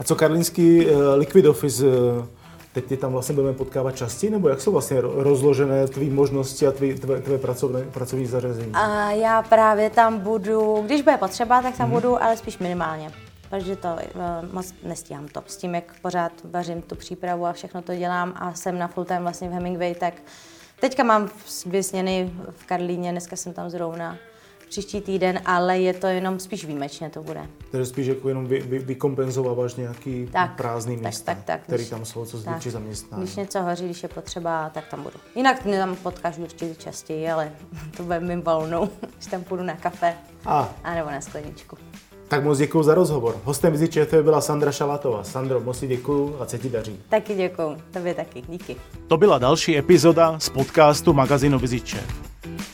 A 0.00 0.04
co 0.04 0.16
karlínský 0.16 0.86
uh, 0.86 1.00
Liquid 1.16 1.46
Office 1.46 1.86
uh, 1.86 2.24
teď 2.72 2.84
ty 2.84 2.96
tam 2.96 3.12
vlastně 3.12 3.34
budeme 3.34 3.54
potkávat 3.54 3.96
častěji, 3.96 4.30
nebo 4.30 4.48
jak 4.48 4.60
jsou 4.60 4.72
vlastně 4.72 5.00
rozložené 5.00 5.88
tvé 5.88 6.04
možnosti 6.04 6.66
a 6.66 6.72
tvé, 6.72 6.94
tvé, 6.94 7.20
tvé 7.20 7.38
pracovné, 7.38 7.80
pracovní 7.82 8.26
zařazení? 8.26 8.72
A 8.72 9.10
já 9.10 9.42
právě 9.42 9.90
tam 9.90 10.18
budu, 10.18 10.82
když 10.86 11.02
bude 11.02 11.16
potřeba, 11.16 11.62
tak 11.62 11.76
tam 11.76 11.90
hmm. 11.90 12.00
budu, 12.00 12.22
ale 12.22 12.36
spíš 12.36 12.58
minimálně 12.58 13.10
protože 13.52 13.76
to 13.76 13.88
uh, 13.88 14.52
moc 14.52 14.74
nestíhám 14.82 15.28
to. 15.28 15.42
S 15.46 15.56
tím, 15.56 15.74
jak 15.74 15.94
pořád 16.02 16.32
vařím 16.44 16.82
tu 16.82 16.94
přípravu 16.94 17.46
a 17.46 17.52
všechno 17.52 17.82
to 17.82 17.94
dělám 17.94 18.32
a 18.36 18.54
jsem 18.54 18.78
na 18.78 18.88
full 18.88 19.04
time 19.04 19.22
vlastně 19.22 19.48
v 19.48 19.52
Hemingway, 19.52 19.94
tak 19.94 20.14
teďka 20.80 21.04
mám 21.04 21.30
dvě 21.66 21.82
směny 21.82 22.32
v 22.50 22.66
Karlíně, 22.66 23.10
dneska 23.10 23.36
jsem 23.36 23.52
tam 23.52 23.70
zrovna 23.70 24.18
příští 24.68 25.00
týden, 25.00 25.40
ale 25.44 25.78
je 25.78 25.94
to 25.94 26.06
jenom 26.06 26.38
spíš 26.38 26.64
výjimečně 26.64 27.10
to 27.10 27.22
bude. 27.22 27.46
Takže 27.70 27.86
spíš 27.86 28.06
jako 28.06 28.28
jenom 28.28 28.46
vy, 28.46 28.60
vy, 28.60 28.78
vykompenzováváš 28.78 29.74
nějaký 29.74 30.28
tak, 30.32 30.56
prázdný 30.56 30.96
tak, 30.96 31.06
místa, 31.06 31.34
tak, 31.34 31.44
tak, 31.44 31.62
který 31.62 31.86
tam 31.86 32.04
jsou, 32.04 32.24
co 32.24 32.40
se 32.40 32.50
týče 32.54 32.70
zaměstnání. 32.70 33.24
Když 33.24 33.36
něco 33.36 33.62
hoří, 33.62 33.84
když 33.84 34.02
je 34.02 34.08
potřeba, 34.08 34.70
tak 34.70 34.88
tam 34.88 35.02
budu. 35.02 35.16
Jinak 35.34 35.64
mě 35.64 35.78
tam 35.78 35.96
potkáš 35.96 36.38
určitě 36.38 36.74
častěji, 36.74 37.30
ale 37.30 37.52
to 37.96 38.02
bude 38.02 38.20
mým 38.20 38.42
volnou, 38.42 38.88
když 39.16 39.26
tam 39.26 39.44
půjdu 39.44 39.62
na 39.62 39.76
kafe 39.76 40.14
a. 40.44 40.74
a 40.84 40.94
nebo 40.94 41.10
na 41.10 41.20
skleničku. 41.20 41.76
Tak 42.32 42.44
moc 42.44 42.58
děkuji 42.58 42.82
za 42.82 42.94
rozhovor. 42.94 43.36
Hostem 43.44 43.72
Vizi 43.72 43.88
ČT 43.88 44.24
byla 44.24 44.40
Sandra 44.40 44.72
Šalatová. 44.72 45.24
Sandro, 45.24 45.60
moc 45.60 45.78
si 45.78 45.86
děkuji 45.86 46.36
a 46.40 46.46
se 46.46 46.58
ti 46.58 46.68
daří. 46.68 47.00
Taky 47.08 47.34
děkuji, 47.34 47.76
tobě 47.90 48.14
taky, 48.14 48.42
díky. 48.48 48.76
To 49.08 49.16
byla 49.16 49.38
další 49.38 49.78
epizoda 49.78 50.38
z 50.38 50.48
podcastu 50.48 51.12
magazínu 51.12 51.58
Viziče. 51.58 52.00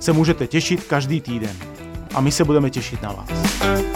se 0.00 0.12
můžete 0.12 0.46
těšit 0.46 0.84
každý 0.84 1.20
týden 1.20 1.73
a 2.14 2.20
my 2.20 2.32
se 2.32 2.44
budeme 2.44 2.70
těšit 2.70 3.02
na 3.02 3.12
vás. 3.12 3.93